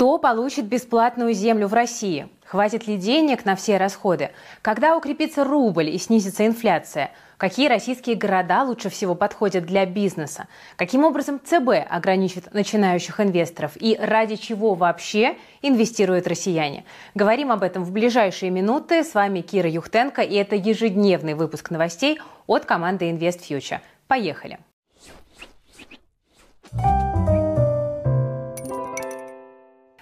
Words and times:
Кто 0.00 0.16
получит 0.16 0.64
бесплатную 0.64 1.34
землю 1.34 1.66
в 1.66 1.74
России? 1.74 2.30
Хватит 2.46 2.86
ли 2.86 2.96
денег 2.96 3.44
на 3.44 3.54
все 3.54 3.76
расходы? 3.76 4.30
Когда 4.62 4.96
укрепится 4.96 5.44
рубль 5.44 5.90
и 5.90 5.98
снизится 5.98 6.46
инфляция? 6.46 7.10
Какие 7.36 7.68
российские 7.68 8.16
города 8.16 8.62
лучше 8.62 8.88
всего 8.88 9.14
подходят 9.14 9.66
для 9.66 9.84
бизнеса? 9.84 10.48
Каким 10.76 11.04
образом 11.04 11.38
ЦБ 11.38 11.86
ограничит 11.86 12.54
начинающих 12.54 13.20
инвесторов? 13.20 13.72
И 13.78 13.94
ради 14.00 14.36
чего 14.36 14.72
вообще 14.72 15.36
инвестируют 15.60 16.26
россияне? 16.26 16.86
Говорим 17.14 17.52
об 17.52 17.62
этом 17.62 17.84
в 17.84 17.92
ближайшие 17.92 18.50
минуты. 18.50 19.04
С 19.04 19.12
вами 19.12 19.42
Кира 19.42 19.68
Юхтенко, 19.68 20.22
и 20.22 20.34
это 20.34 20.56
ежедневный 20.56 21.34
выпуск 21.34 21.70
новостей 21.70 22.18
от 22.46 22.64
команды 22.64 23.10
Invest 23.10 23.40
Future. 23.46 23.80
Поехали! 24.08 24.60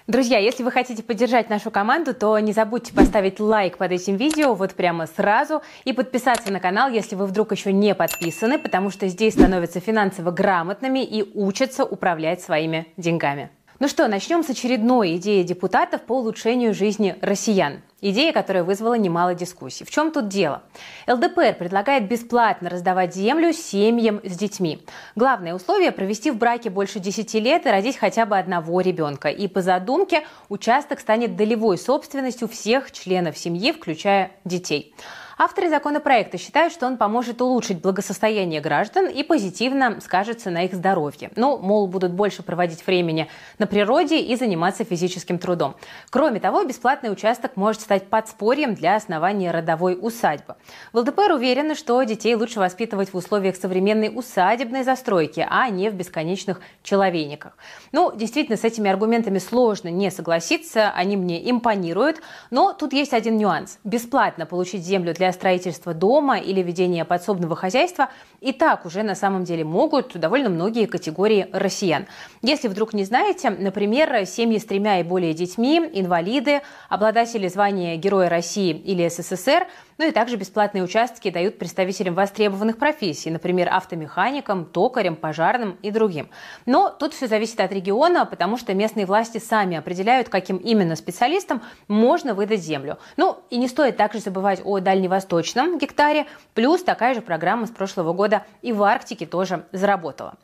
Друзья, 0.09 0.39
если 0.39 0.63
вы 0.63 0.71
хотите 0.71 1.03
поддержать 1.03 1.51
нашу 1.51 1.69
команду, 1.69 2.15
то 2.15 2.39
не 2.39 2.51
забудьте 2.51 2.91
поставить 2.95 3.39
лайк 3.39 3.77
под 3.77 3.91
этим 3.91 4.15
видео 4.15 4.55
вот 4.55 4.73
прямо 4.73 5.05
сразу 5.05 5.61
и 5.85 5.93
подписаться 5.93 6.51
на 6.51 6.59
канал, 6.59 6.89
если 6.89 7.13
вы 7.13 7.27
вдруг 7.27 7.51
еще 7.51 7.71
не 7.71 7.93
подписаны, 7.93 8.57
потому 8.57 8.89
что 8.89 9.07
здесь 9.07 9.35
становятся 9.35 9.79
финансово 9.79 10.31
грамотными 10.31 11.05
и 11.05 11.21
учатся 11.37 11.85
управлять 11.85 12.41
своими 12.41 12.87
деньгами. 12.97 13.51
Ну 13.77 13.87
что, 13.87 14.07
начнем 14.07 14.41
с 14.41 14.49
очередной 14.49 15.15
идеи 15.17 15.43
депутатов 15.43 16.01
по 16.01 16.13
улучшению 16.13 16.73
жизни 16.73 17.15
россиян. 17.21 17.83
Идея, 18.01 18.31
которая 18.31 18.63
вызвала 18.63 18.93
немало 18.93 19.35
дискуссий. 19.35 19.83
В 19.83 19.91
чем 19.91 20.11
тут 20.11 20.29
дело? 20.29 20.63
ЛДПР 21.07 21.55
предлагает 21.59 22.07
бесплатно 22.07 22.69
раздавать 22.69 23.13
землю 23.13 23.51
семьям 23.51 24.21
с 24.23 24.37
детьми. 24.37 24.79
Главное 25.15 25.53
условие– 25.53 25.91
провести 25.93 26.31
в 26.31 26.37
браке 26.37 26.69
больше 26.69 26.99
10 26.99 27.33
лет 27.35 27.65
и 27.65 27.69
родить 27.69 27.97
хотя 27.97 28.25
бы 28.25 28.37
одного 28.37 28.79
ребенка. 28.79 29.27
И 29.27 29.47
по 29.49 29.61
задумке 29.61 30.25
участок 30.47 31.01
станет 31.01 31.35
долевой 31.35 31.77
собственностью 31.77 32.47
всех 32.47 32.93
членов 32.93 33.37
семьи, 33.37 33.73
включая 33.73 34.31
детей. 34.45 34.95
Авторы 35.41 35.69
законопроекта 35.69 36.37
считают, 36.37 36.73
что 36.73 36.85
он 36.85 36.97
поможет 36.97 37.41
улучшить 37.41 37.81
благосостояние 37.81 38.59
граждан 38.59 39.07
и 39.07 39.23
позитивно 39.23 40.01
скажется 40.01 40.49
на 40.49 40.65
их 40.65 40.73
здоровье. 40.73 41.31
Ну, 41.37 41.57
мол, 41.57 41.87
будут 41.87 42.11
больше 42.11 42.43
проводить 42.43 42.85
времени 42.85 43.29
на 43.57 43.65
природе 43.65 44.19
и 44.19 44.35
заниматься 44.35 44.83
физическим 44.83 45.39
трудом. 45.39 45.75
Кроме 46.09 46.41
того, 46.41 46.65
бесплатный 46.65 47.09
участок 47.09 47.55
может 47.55 47.79
стать 47.79 48.07
подспорьем 48.09 48.75
для 48.75 48.97
основания 48.97 49.51
родовой 49.51 49.97
усадьбы. 49.97 50.57
В 50.91 50.97
ЛДПР 50.97 51.31
уверены, 51.31 51.75
что 51.75 52.03
детей 52.03 52.35
лучше 52.35 52.59
воспитывать 52.59 53.13
в 53.13 53.15
условиях 53.15 53.55
современной 53.55 54.11
усадебной 54.13 54.83
застройки, 54.83 55.47
а 55.49 55.69
не 55.69 55.89
в 55.89 55.93
бесконечных 55.93 56.59
человейниках. 56.83 57.55
Ну, 57.93 58.13
действительно, 58.13 58.57
с 58.57 58.65
этими 58.65 58.91
аргументами 58.91 59.37
сложно 59.37 59.87
не 59.87 60.11
согласиться, 60.11 60.89
они 60.89 61.15
мне 61.15 61.49
импонируют, 61.49 62.21
но 62.51 62.73
тут 62.73 62.91
есть 62.91 63.13
один 63.13 63.37
нюанс. 63.37 63.79
Бесплатно 63.85 64.45
получить 64.45 64.83
землю 64.83 65.13
для 65.13 65.28
строительства 65.31 65.93
дома 65.93 66.37
или 66.37 66.61
ведения 66.61 67.05
подсобного 67.05 67.55
хозяйства 67.55 68.09
и 68.41 68.51
так 68.51 68.85
уже 68.85 69.03
на 69.03 69.15
самом 69.15 69.43
деле 69.43 69.63
могут 69.63 70.17
довольно 70.17 70.49
многие 70.49 70.85
категории 70.85 71.47
россиян. 71.51 72.05
Если 72.41 72.67
вдруг 72.67 72.93
не 72.93 73.03
знаете, 73.03 73.49
например, 73.49 74.25
семьи 74.25 74.57
с 74.57 74.65
тремя 74.65 74.99
и 74.99 75.03
более 75.03 75.33
детьми, 75.33 75.77
инвалиды, 75.93 76.61
обладатели 76.89 77.47
звания 77.47 77.95
Героя 77.97 78.29
России 78.29 78.71
или 78.71 79.07
СССР– 79.07 79.67
ну 79.99 80.07
и 80.07 80.11
также 80.11 80.37
бесплатные 80.37 80.83
участки 80.83 81.29
дают 81.29 81.59
представителям 81.59 82.15
востребованных 82.15 82.77
профессий, 82.77 83.29
например, 83.29 83.67
автомеханикам, 83.69 84.65
токарям, 84.65 85.17
пожарным 85.17 85.77
и 85.81 85.91
другим. 85.91 86.29
Но 86.65 86.89
тут 86.89 87.13
все 87.13 87.27
зависит 87.27 87.59
от 87.59 87.71
региона, 87.73 88.25
потому 88.25 88.57
что 88.57 88.73
местные 88.73 89.05
власти 89.05 89.37
сами 89.39 89.75
определяют, 89.75 90.29
каким 90.29 90.55
именно 90.55 90.95
специалистам 90.95 91.61
можно 91.89 92.33
выдать 92.33 92.61
землю. 92.61 92.97
Ну 93.17 93.39
и 93.49 93.57
не 93.57 93.67
стоит 93.67 93.97
также 93.97 94.21
забывать 94.21 94.61
о 94.63 94.79
дальневосточном 94.79 95.77
гектаре, 95.77 96.25
плюс 96.53 96.81
такая 96.81 97.13
же 97.13 97.21
программа 97.21 97.67
с 97.67 97.71
прошлого 97.71 98.13
года 98.13 98.45
и 98.61 98.71
в 98.71 98.81
Арктике 98.81 99.25
тоже 99.25 99.65
заработала. 99.73 100.35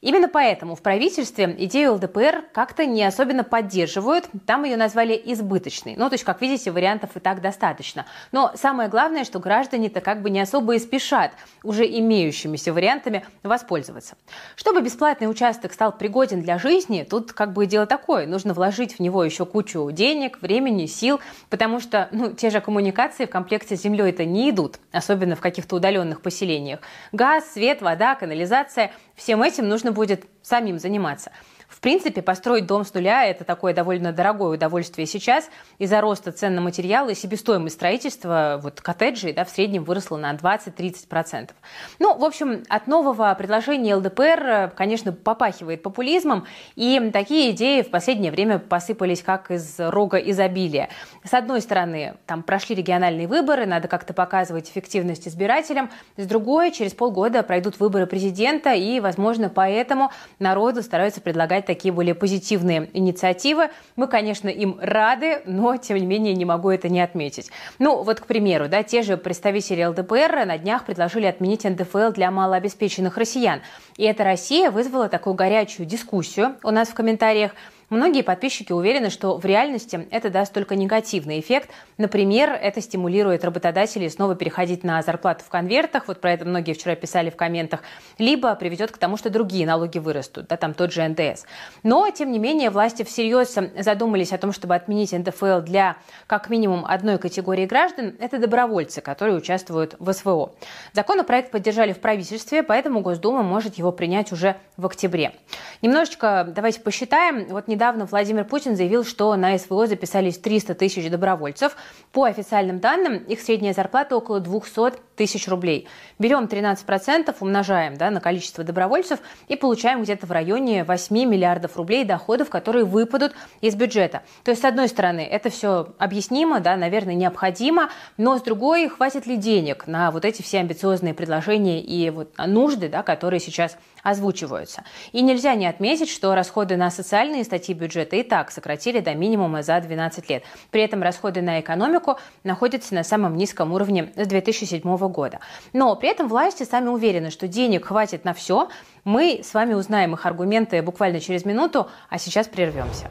Именно 0.00 0.28
поэтому 0.28 0.74
в 0.74 0.82
правительстве 0.82 1.54
идею 1.58 1.94
ЛДПР 1.94 2.44
как-то 2.52 2.86
не 2.86 3.04
особенно 3.04 3.44
поддерживают. 3.44 4.26
Там 4.46 4.64
ее 4.64 4.76
назвали 4.76 5.20
избыточной. 5.24 5.94
Ну, 5.96 6.08
то 6.08 6.14
есть, 6.14 6.24
как 6.24 6.40
видите, 6.40 6.70
вариантов 6.70 7.10
и 7.16 7.20
так 7.20 7.40
достаточно. 7.40 8.06
Но 8.32 8.52
самое 8.54 8.88
главное, 8.88 9.24
что 9.24 9.38
граждане-то 9.38 10.00
как 10.00 10.22
бы 10.22 10.30
не 10.30 10.40
особо 10.40 10.74
и 10.74 10.78
спешат 10.78 11.32
уже 11.62 11.86
имеющимися 11.86 12.72
вариантами 12.72 13.24
воспользоваться. 13.42 14.16
Чтобы 14.54 14.82
бесплатный 14.82 15.30
участок 15.30 15.72
стал 15.72 15.92
пригоден 15.92 16.42
для 16.42 16.58
жизни, 16.58 17.06
тут 17.08 17.32
как 17.32 17.52
бы 17.52 17.66
дело 17.66 17.86
такое. 17.86 18.26
Нужно 18.26 18.54
вложить 18.54 18.96
в 18.96 19.00
него 19.00 19.24
еще 19.24 19.46
кучу 19.46 19.90
денег, 19.90 20.40
времени, 20.42 20.86
сил, 20.86 21.20
потому 21.50 21.80
что 21.80 22.08
ну, 22.12 22.32
те 22.32 22.50
же 22.50 22.60
коммуникации 22.60 23.26
в 23.26 23.30
комплекте 23.30 23.76
с 23.76 23.82
землей 23.82 24.10
это 24.10 24.24
не 24.24 24.50
идут, 24.50 24.78
особенно 24.92 25.36
в 25.36 25.40
каких-то 25.40 25.76
удаленных 25.76 26.20
поселениях. 26.20 26.80
Газ, 27.12 27.52
свет, 27.52 27.82
вода, 27.82 28.14
канализация– 28.14 28.92
всем 29.16 29.42
этим 29.42 29.68
нужно 29.68 29.92
будет 29.92 30.26
самим 30.42 30.78
заниматься. 30.78 31.32
В 31.76 31.80
принципе, 31.82 32.22
построить 32.22 32.64
дом 32.64 32.86
с 32.86 32.94
нуля– 32.94 33.26
это 33.26 33.44
такое 33.44 33.74
довольно 33.74 34.10
дорогое 34.10 34.54
удовольствие 34.54 35.06
сейчас. 35.06 35.50
Из-за 35.78 36.00
роста 36.00 36.32
цен 36.32 36.54
на 36.54 36.62
материалы 36.62 37.14
себестоимость 37.14 37.74
строительства 37.74 38.58
вот, 38.62 38.80
коттеджей 38.80 39.34
да, 39.34 39.44
в 39.44 39.50
среднем 39.50 39.84
выросла 39.84 40.16
на 40.16 40.32
20-30%. 40.32 41.50
Ну, 41.98 42.16
в 42.16 42.24
общем, 42.24 42.62
от 42.70 42.86
нового 42.86 43.34
предложения 43.34 43.94
ЛДПР, 43.94 44.72
конечно, 44.74 45.12
попахивает 45.12 45.82
популизмом, 45.82 46.46
и 46.76 47.10
такие 47.12 47.50
идеи 47.50 47.82
в 47.82 47.90
последнее 47.90 48.32
время 48.32 48.58
посыпались 48.58 49.20
как 49.20 49.50
из 49.50 49.78
рога 49.78 50.16
изобилия. 50.16 50.88
С 51.24 51.34
одной 51.34 51.60
стороны, 51.60 52.14
там 52.24 52.42
прошли 52.42 52.74
региональные 52.74 53.26
выборы, 53.26 53.66
надо 53.66 53.86
как-то 53.86 54.14
показывать 54.14 54.70
эффективность 54.70 55.28
избирателям. 55.28 55.90
С 56.16 56.24
другой, 56.24 56.70
через 56.70 56.94
полгода 56.94 57.42
пройдут 57.42 57.78
выборы 57.78 58.06
президента, 58.06 58.72
и, 58.72 58.98
возможно, 58.98 59.50
поэтому 59.50 60.10
народу 60.38 60.82
стараются 60.82 61.20
предлагать 61.20 61.65
такие 61.66 61.92
более 61.92 62.14
позитивные 62.14 62.88
инициативы. 62.92 63.70
Мы, 63.96 64.06
конечно, 64.06 64.48
им 64.48 64.78
рады, 64.80 65.42
но, 65.44 65.76
тем 65.76 65.98
не 65.98 66.06
менее, 66.06 66.34
не 66.34 66.44
могу 66.44 66.70
это 66.70 66.88
не 66.88 67.00
отметить. 67.00 67.50
Ну, 67.78 68.02
вот, 68.02 68.20
к 68.20 68.26
примеру, 68.26 68.68
да, 68.68 68.82
те 68.82 69.02
же 69.02 69.16
представители 69.16 69.84
ЛДПР 69.84 70.46
на 70.46 70.58
днях 70.58 70.84
предложили 70.84 71.26
отменить 71.26 71.64
НДФЛ 71.64 72.12
для 72.12 72.30
малообеспеченных 72.30 73.16
россиян. 73.16 73.60
И 73.96 74.04
эта 74.04 74.24
Россия 74.24 74.70
вызвала 74.70 75.08
такую 75.08 75.34
горячую 75.34 75.86
дискуссию 75.86 76.56
у 76.62 76.70
нас 76.70 76.88
в 76.88 76.94
комментариях– 76.94 77.52
Многие 77.88 78.22
подписчики 78.22 78.72
уверены, 78.72 79.10
что 79.10 79.38
в 79.38 79.44
реальности 79.44 80.08
это 80.10 80.28
даст 80.28 80.52
только 80.52 80.74
негативный 80.74 81.38
эффект. 81.38 81.70
Например, 81.98 82.50
это 82.50 82.80
стимулирует 82.80 83.44
работодателей 83.44 84.10
снова 84.10 84.34
переходить 84.34 84.82
на 84.82 85.00
зарплату 85.02 85.44
в 85.44 85.48
конвертах, 85.48 86.08
вот 86.08 86.20
про 86.20 86.32
это 86.32 86.44
многие 86.44 86.72
вчера 86.72 86.96
писали 86.96 87.30
в 87.30 87.36
комментах, 87.36 87.82
либо 88.18 88.52
приведет 88.56 88.90
к 88.90 88.98
тому, 88.98 89.16
что 89.16 89.30
другие 89.30 89.66
налоги 89.66 89.98
вырастут, 89.98 90.48
да, 90.48 90.56
там 90.56 90.74
тот 90.74 90.92
же 90.92 91.06
НДС. 91.06 91.44
Но, 91.84 92.10
тем 92.10 92.32
не 92.32 92.40
менее, 92.40 92.70
власти 92.70 93.04
всерьез 93.04 93.56
задумались 93.78 94.32
о 94.32 94.38
том, 94.38 94.52
чтобы 94.52 94.74
отменить 94.74 95.12
НДФЛ 95.12 95.60
для 95.60 95.96
как 96.26 96.50
минимум 96.50 96.84
одной 96.84 97.18
категории 97.18 97.66
граждан. 97.66 98.16
Это 98.18 98.38
добровольцы, 98.38 99.00
которые 99.00 99.36
участвуют 99.36 99.94
в 100.00 100.12
СВО. 100.12 100.52
Законопроект 100.92 101.52
поддержали 101.52 101.92
в 101.92 102.00
правительстве, 102.00 102.64
поэтому 102.64 103.00
Госдума 103.00 103.44
может 103.44 103.76
его 103.76 103.92
принять 103.92 104.32
уже 104.32 104.56
в 104.76 104.86
октябре. 104.86 105.34
Немножечко 105.82 106.48
давайте 106.52 106.80
посчитаем. 106.80 107.46
Вот 107.46 107.68
не 107.68 107.75
недавно 107.76 108.06
Владимир 108.06 108.44
Путин 108.44 108.74
заявил, 108.74 109.04
что 109.04 109.36
на 109.36 109.56
СВО 109.58 109.86
записались 109.86 110.38
300 110.38 110.74
тысяч 110.74 111.10
добровольцев. 111.10 111.76
По 112.10 112.24
официальным 112.24 112.80
данным, 112.80 113.18
их 113.18 113.38
средняя 113.40 113.74
зарплата 113.74 114.16
около 114.16 114.40
200 114.40 114.94
тысяч 115.14 115.46
рублей. 115.46 115.86
Берем 116.18 116.44
13%, 116.44 117.34
умножаем 117.40 117.98
да, 117.98 118.10
на 118.10 118.20
количество 118.20 118.64
добровольцев 118.64 119.18
и 119.48 119.56
получаем 119.56 120.02
где-то 120.02 120.26
в 120.26 120.32
районе 120.32 120.84
8 120.84 121.14
миллиардов 121.14 121.76
рублей 121.76 122.04
доходов, 122.04 122.48
которые 122.48 122.86
выпадут 122.86 123.34
из 123.60 123.74
бюджета. 123.74 124.22
То 124.42 124.52
есть, 124.52 124.62
с 124.62 124.64
одной 124.64 124.88
стороны, 124.88 125.20
это 125.20 125.50
все 125.50 125.88
объяснимо, 125.98 126.60
да, 126.60 126.76
наверное, 126.76 127.14
необходимо, 127.14 127.90
но 128.16 128.38
с 128.38 128.42
другой, 128.42 128.88
хватит 128.88 129.26
ли 129.26 129.36
денег 129.36 129.86
на 129.86 130.10
вот 130.10 130.24
эти 130.24 130.40
все 130.40 130.60
амбициозные 130.60 131.12
предложения 131.12 131.82
и 131.82 132.08
вот 132.08 132.32
нужды, 132.38 132.88
да, 132.88 133.02
которые 133.02 133.40
сейчас 133.40 133.76
озвучиваются. 134.06 134.84
И 135.10 135.20
нельзя 135.20 135.56
не 135.56 135.66
отметить, 135.66 136.08
что 136.08 136.34
расходы 136.36 136.76
на 136.76 136.90
социальные 136.90 137.42
статьи 137.42 137.74
бюджета 137.74 138.14
и 138.14 138.22
так 138.22 138.52
сократили 138.52 139.00
до 139.00 139.14
минимума 139.14 139.62
за 139.64 139.80
12 139.80 140.30
лет. 140.30 140.44
При 140.70 140.82
этом 140.82 141.02
расходы 141.02 141.42
на 141.42 141.60
экономику 141.60 142.16
находятся 142.44 142.94
на 142.94 143.02
самом 143.02 143.36
низком 143.36 143.72
уровне 143.72 144.12
с 144.14 144.28
2007 144.28 144.96
года. 145.08 145.40
Но 145.72 145.96
при 145.96 146.08
этом 146.08 146.28
власти 146.28 146.62
сами 146.62 146.88
уверены, 146.88 147.30
что 147.30 147.48
денег 147.48 147.86
хватит 147.86 148.24
на 148.24 148.32
все. 148.32 148.68
Мы 149.02 149.40
с 149.42 149.52
вами 149.54 149.74
узнаем 149.74 150.14
их 150.14 150.24
аргументы 150.24 150.80
буквально 150.82 151.18
через 151.18 151.44
минуту, 151.44 151.88
а 152.08 152.18
сейчас 152.18 152.46
прервемся. 152.46 153.10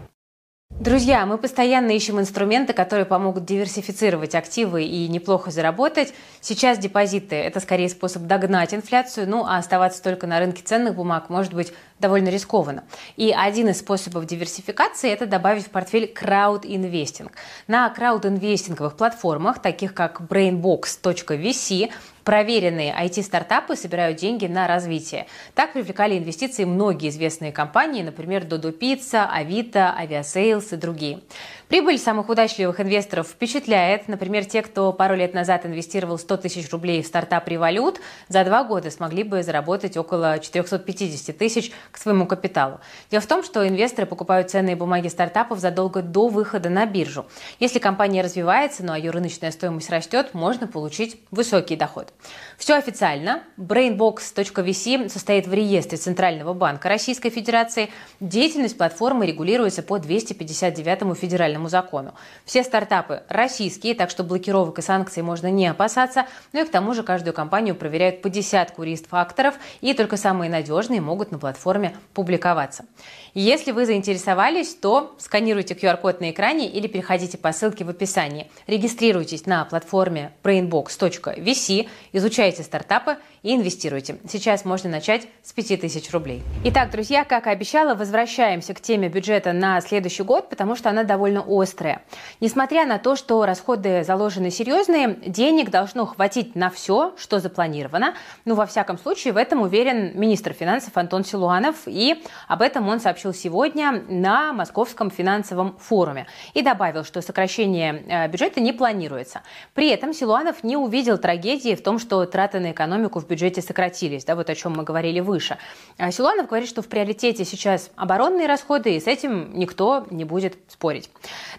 Друзья, 0.77 1.25
мы 1.25 1.37
постоянно 1.37 1.91
ищем 1.91 2.19
инструменты, 2.19 2.73
которые 2.73 3.05
помогут 3.05 3.45
диверсифицировать 3.45 4.35
активы 4.35 4.83
и 4.83 5.07
неплохо 5.07 5.49
заработать. 5.49 6.13
Сейчас 6.41 6.77
депозиты– 6.77 7.35
это 7.37 7.61
скорее 7.61 7.87
способ 7.87 8.23
догнать 8.23 8.73
инфляцию, 8.73 9.29
ну 9.29 9.45
а 9.45 9.55
оставаться 9.55 10.03
только 10.03 10.27
на 10.27 10.37
рынке 10.37 10.61
ценных 10.63 10.95
бумаг 10.95 11.29
может 11.29 11.53
быть 11.53 11.71
довольно 12.01 12.27
рискованно. 12.27 12.83
И 13.15 13.31
один 13.31 13.69
из 13.69 13.79
способов 13.79 14.25
диверсификации– 14.25 15.09
это 15.11 15.25
добавить 15.25 15.65
в 15.65 15.69
портфель 15.69 16.11
крауд-инвестинг. 16.11 17.31
На 17.67 17.89
крауд-инвестинговых 17.89 18.97
платформах, 18.97 19.61
таких 19.61 19.93
как 19.93 20.19
brainbox.vc, 20.19 21.89
Проверенные 22.25 22.91
IT-стартапы 22.91 23.75
собирают 23.75 24.17
деньги 24.17 24.47
на 24.47 24.65
развитие. 24.65 25.27
Так 25.53 25.73
привлекали 25.73 26.17
инвестиции 26.17 26.63
многие 26.63 27.09
известные 27.09 27.51
компании, 27.51 28.01
например, 28.01 28.45
Dodo 28.45 28.75
Pizza, 28.75 29.29
Avito, 29.31 29.95
Aviasales 29.95 30.73
и 30.73 30.75
другие. 30.75 31.19
Прибыль 31.67 31.97
самых 31.99 32.29
удачливых 32.29 32.79
инвесторов 32.79 33.27
впечатляет. 33.27 34.07
Например, 34.07 34.45
те, 34.45 34.61
кто 34.61 34.91
пару 34.93 35.15
лет 35.15 35.33
назад 35.33 35.65
инвестировал 35.65 36.17
100 36.17 36.37
тысяч 36.37 36.71
рублей 36.71 37.03
в 37.03 37.07
стартап 37.07 37.47
«Револют», 37.47 37.99
за 38.27 38.43
два 38.43 38.63
года 38.63 38.89
смогли 38.89 39.23
бы 39.23 39.43
заработать 39.43 39.95
около 39.95 40.39
450 40.39 41.37
тысяч 41.37 41.71
к 41.91 41.97
своему 41.97 42.25
капиталу. 42.27 42.79
Дело 43.09 43.21
в 43.21 43.27
том, 43.27 43.43
что 43.43 43.67
инвесторы 43.67 44.07
покупают 44.07 44.49
ценные 44.49 44.75
бумаги 44.75 45.07
стартапов 45.09 45.59
задолго 45.59 46.01
до 46.01 46.27
выхода 46.27 46.69
на 46.69 46.85
биржу. 46.87 47.25
Если 47.59 47.79
компания 47.79 48.21
развивается, 48.21 48.83
ну 48.83 48.93
а 48.93 48.97
ее 48.97 49.11
рыночная 49.11 49.51
стоимость 49.51 49.89
растет, 49.91 50.33
можно 50.33 50.67
получить 50.67 51.19
высокий 51.29 51.75
доход. 51.75 52.13
Все 52.57 52.75
официально. 52.75 53.43
Brainbox.vc 53.57 55.09
состоит 55.09 55.47
в 55.47 55.53
реестре 55.53 55.97
Центрального 55.97 56.53
банка 56.53 56.89
Российской 56.89 57.29
Федерации. 57.29 57.89
Деятельность 58.19 58.77
платформы 58.77 59.25
регулируется 59.25 59.83
по 59.83 59.99
259 59.99 61.17
федеральному 61.17 61.69
закону. 61.69 62.13
Все 62.45 62.63
стартапы 62.63 63.23
российские, 63.27 63.95
так 63.95 64.09
что 64.09 64.23
блокировок 64.23 64.79
и 64.79 64.81
санкций 64.81 65.21
можно 65.23 65.51
не 65.51 65.67
опасаться. 65.67 66.25
Ну 66.53 66.61
и 66.61 66.65
к 66.65 66.71
тому 66.71 66.93
же 66.93 67.03
каждую 67.03 67.33
компанию 67.33 67.75
проверяют 67.75 68.21
по 68.21 68.29
десятку 68.29 68.83
рист-факторов, 68.83 69.55
и 69.81 69.93
только 69.93 70.17
самые 70.17 70.49
надежные 70.49 71.01
могут 71.01 71.31
на 71.31 71.39
платформе 71.39 71.95
публиковаться. 72.13 72.85
Если 73.33 73.71
вы 73.71 73.85
заинтересовались, 73.85 74.75
то 74.75 75.15
сканируйте 75.17 75.73
QR-код 75.73 76.21
на 76.21 76.31
экране 76.31 76.69
или 76.69 76.87
переходите 76.87 77.37
по 77.37 77.51
ссылке 77.51 77.83
в 77.83 77.89
описании. 77.89 78.49
Регистрируйтесь 78.67 79.45
на 79.45 79.65
платформе 79.65 80.31
brainbox.vc, 80.43 81.87
изучайте 82.15 82.63
стартапы 82.63 83.17
и 83.45 83.55
инвестируйте. 83.55 84.17
Сейчас 84.27 84.65
можно 84.65 84.89
начать 84.89 85.27
с 85.43 85.53
5000 85.53 86.11
рублей. 86.11 86.41
Итак, 86.63 86.89
друзья, 86.89 87.23
как 87.23 87.45
и 87.45 87.51
обещала, 87.51 87.93
возвращаемся 87.93 88.73
к 88.73 88.81
теме 88.81 89.07
бюджета 89.07 89.53
на 89.53 89.79
следующий 89.81 90.23
год, 90.23 90.49
потому 90.49 90.75
что 90.75 90.89
она 90.89 91.03
довольно 91.03 91.45
острая. 91.47 92.01
Несмотря 92.41 92.87
на 92.87 92.97
то, 92.97 93.15
что 93.15 93.45
расходы 93.45 94.03
заложены 94.03 94.49
серьезные, 94.49 95.19
денег 95.27 95.69
должно 95.69 96.07
хватить 96.07 96.55
на 96.55 96.71
все, 96.71 97.13
что 97.17 97.39
запланировано. 97.39 98.15
Ну, 98.45 98.55
во 98.55 98.65
всяком 98.65 98.97
случае, 98.97 99.33
в 99.33 99.37
этом 99.37 99.61
уверен 99.61 100.19
министр 100.19 100.53
финансов 100.53 100.97
Антон 100.97 101.23
Силуанов, 101.23 101.75
и 101.85 102.23
об 102.47 102.63
этом 102.63 102.89
он 102.89 102.99
сообщил 102.99 103.31
сегодня 103.31 104.03
на 104.09 104.53
Московском 104.53 105.11
финансовом 105.11 105.77
форуме 105.77 106.25
и 106.55 106.63
добавил, 106.63 107.03
что 107.03 107.21
сокращение 107.21 108.03
э, 108.07 108.27
бюджета 108.27 108.59
не 108.59 108.73
планируется. 108.73 109.41
При 109.75 109.89
этом 109.89 110.13
Силуанов 110.13 110.63
не 110.63 110.77
увидел 110.77 111.19
трагедии 111.19 111.75
в 111.75 111.83
том, 111.83 111.99
что 111.99 112.25
траты 112.25 112.59
на 112.59 112.71
экономику 112.71 113.19
в 113.19 113.27
бюджете 113.27 113.34
сократились, 113.61 114.25
да, 114.25 114.35
вот 114.35 114.49
о 114.49 114.55
чем 114.55 114.73
мы 114.73 114.83
говорили 114.83 115.19
выше. 115.19 115.57
А 115.97 116.11
Силуанов 116.11 116.47
говорит, 116.47 116.69
что 116.69 116.81
в 116.81 116.87
приоритете 116.87 117.45
сейчас 117.45 117.91
оборонные 117.95 118.47
расходы, 118.47 118.95
и 118.95 118.99
с 118.99 119.07
этим 119.07 119.57
никто 119.57 120.05
не 120.11 120.25
будет 120.25 120.57
спорить. 120.67 121.09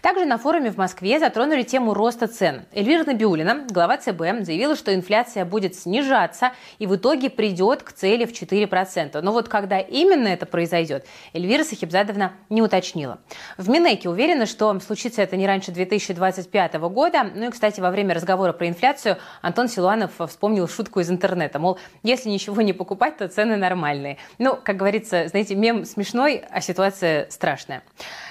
Также 0.01 0.25
на 0.25 0.37
форуме 0.37 0.71
в 0.71 0.77
Москве 0.77 1.19
затронули 1.19 1.63
тему 1.63 1.93
роста 1.93 2.27
цен. 2.27 2.65
Эльвира 2.71 3.03
Набиулина, 3.03 3.65
глава 3.69 3.97
ЦБ, 3.97 4.21
заявила, 4.41 4.75
что 4.75 4.93
инфляция 4.93 5.45
будет 5.45 5.75
снижаться 5.75 6.51
и 6.79 6.87
в 6.87 6.95
итоге 6.95 7.29
придет 7.29 7.83
к 7.83 7.91
цели 7.91 8.25
в 8.25 8.31
4%. 8.31 9.21
Но 9.21 9.31
вот 9.31 9.49
когда 9.49 9.79
именно 9.79 10.27
это 10.27 10.45
произойдет, 10.45 11.05
Эльвира 11.33 11.63
Сахибзадовна 11.63 12.33
не 12.49 12.61
уточнила. 12.61 13.19
В 13.57 13.69
Минеке 13.69 14.09
уверены, 14.09 14.45
что 14.45 14.77
случится 14.79 15.21
это 15.21 15.35
не 15.35 15.47
раньше 15.47 15.71
2025 15.71 16.73
года. 16.75 17.23
Ну 17.35 17.47
и, 17.47 17.51
кстати, 17.51 17.79
во 17.79 17.91
время 17.91 18.13
разговора 18.13 18.53
про 18.53 18.67
инфляцию 18.67 19.17
Антон 19.41 19.67
Силуанов 19.67 20.11
вспомнил 20.27 20.67
шутку 20.67 20.99
из 20.99 21.09
интернета. 21.09 21.59
Мол, 21.67 21.77
если 22.01 22.29
ничего 22.29 22.61
не 22.61 22.71
покупать, 22.71 23.17
то 23.17 23.27
цены 23.27 23.57
нормальные. 23.57 24.15
Ну, 24.37 24.57
как 24.63 24.77
говорится, 24.77 25.27
знаете, 25.27 25.53
мем 25.53 25.83
смешной, 25.83 26.41
а 26.49 26.61
ситуация 26.61 27.29
страшная. 27.29 27.83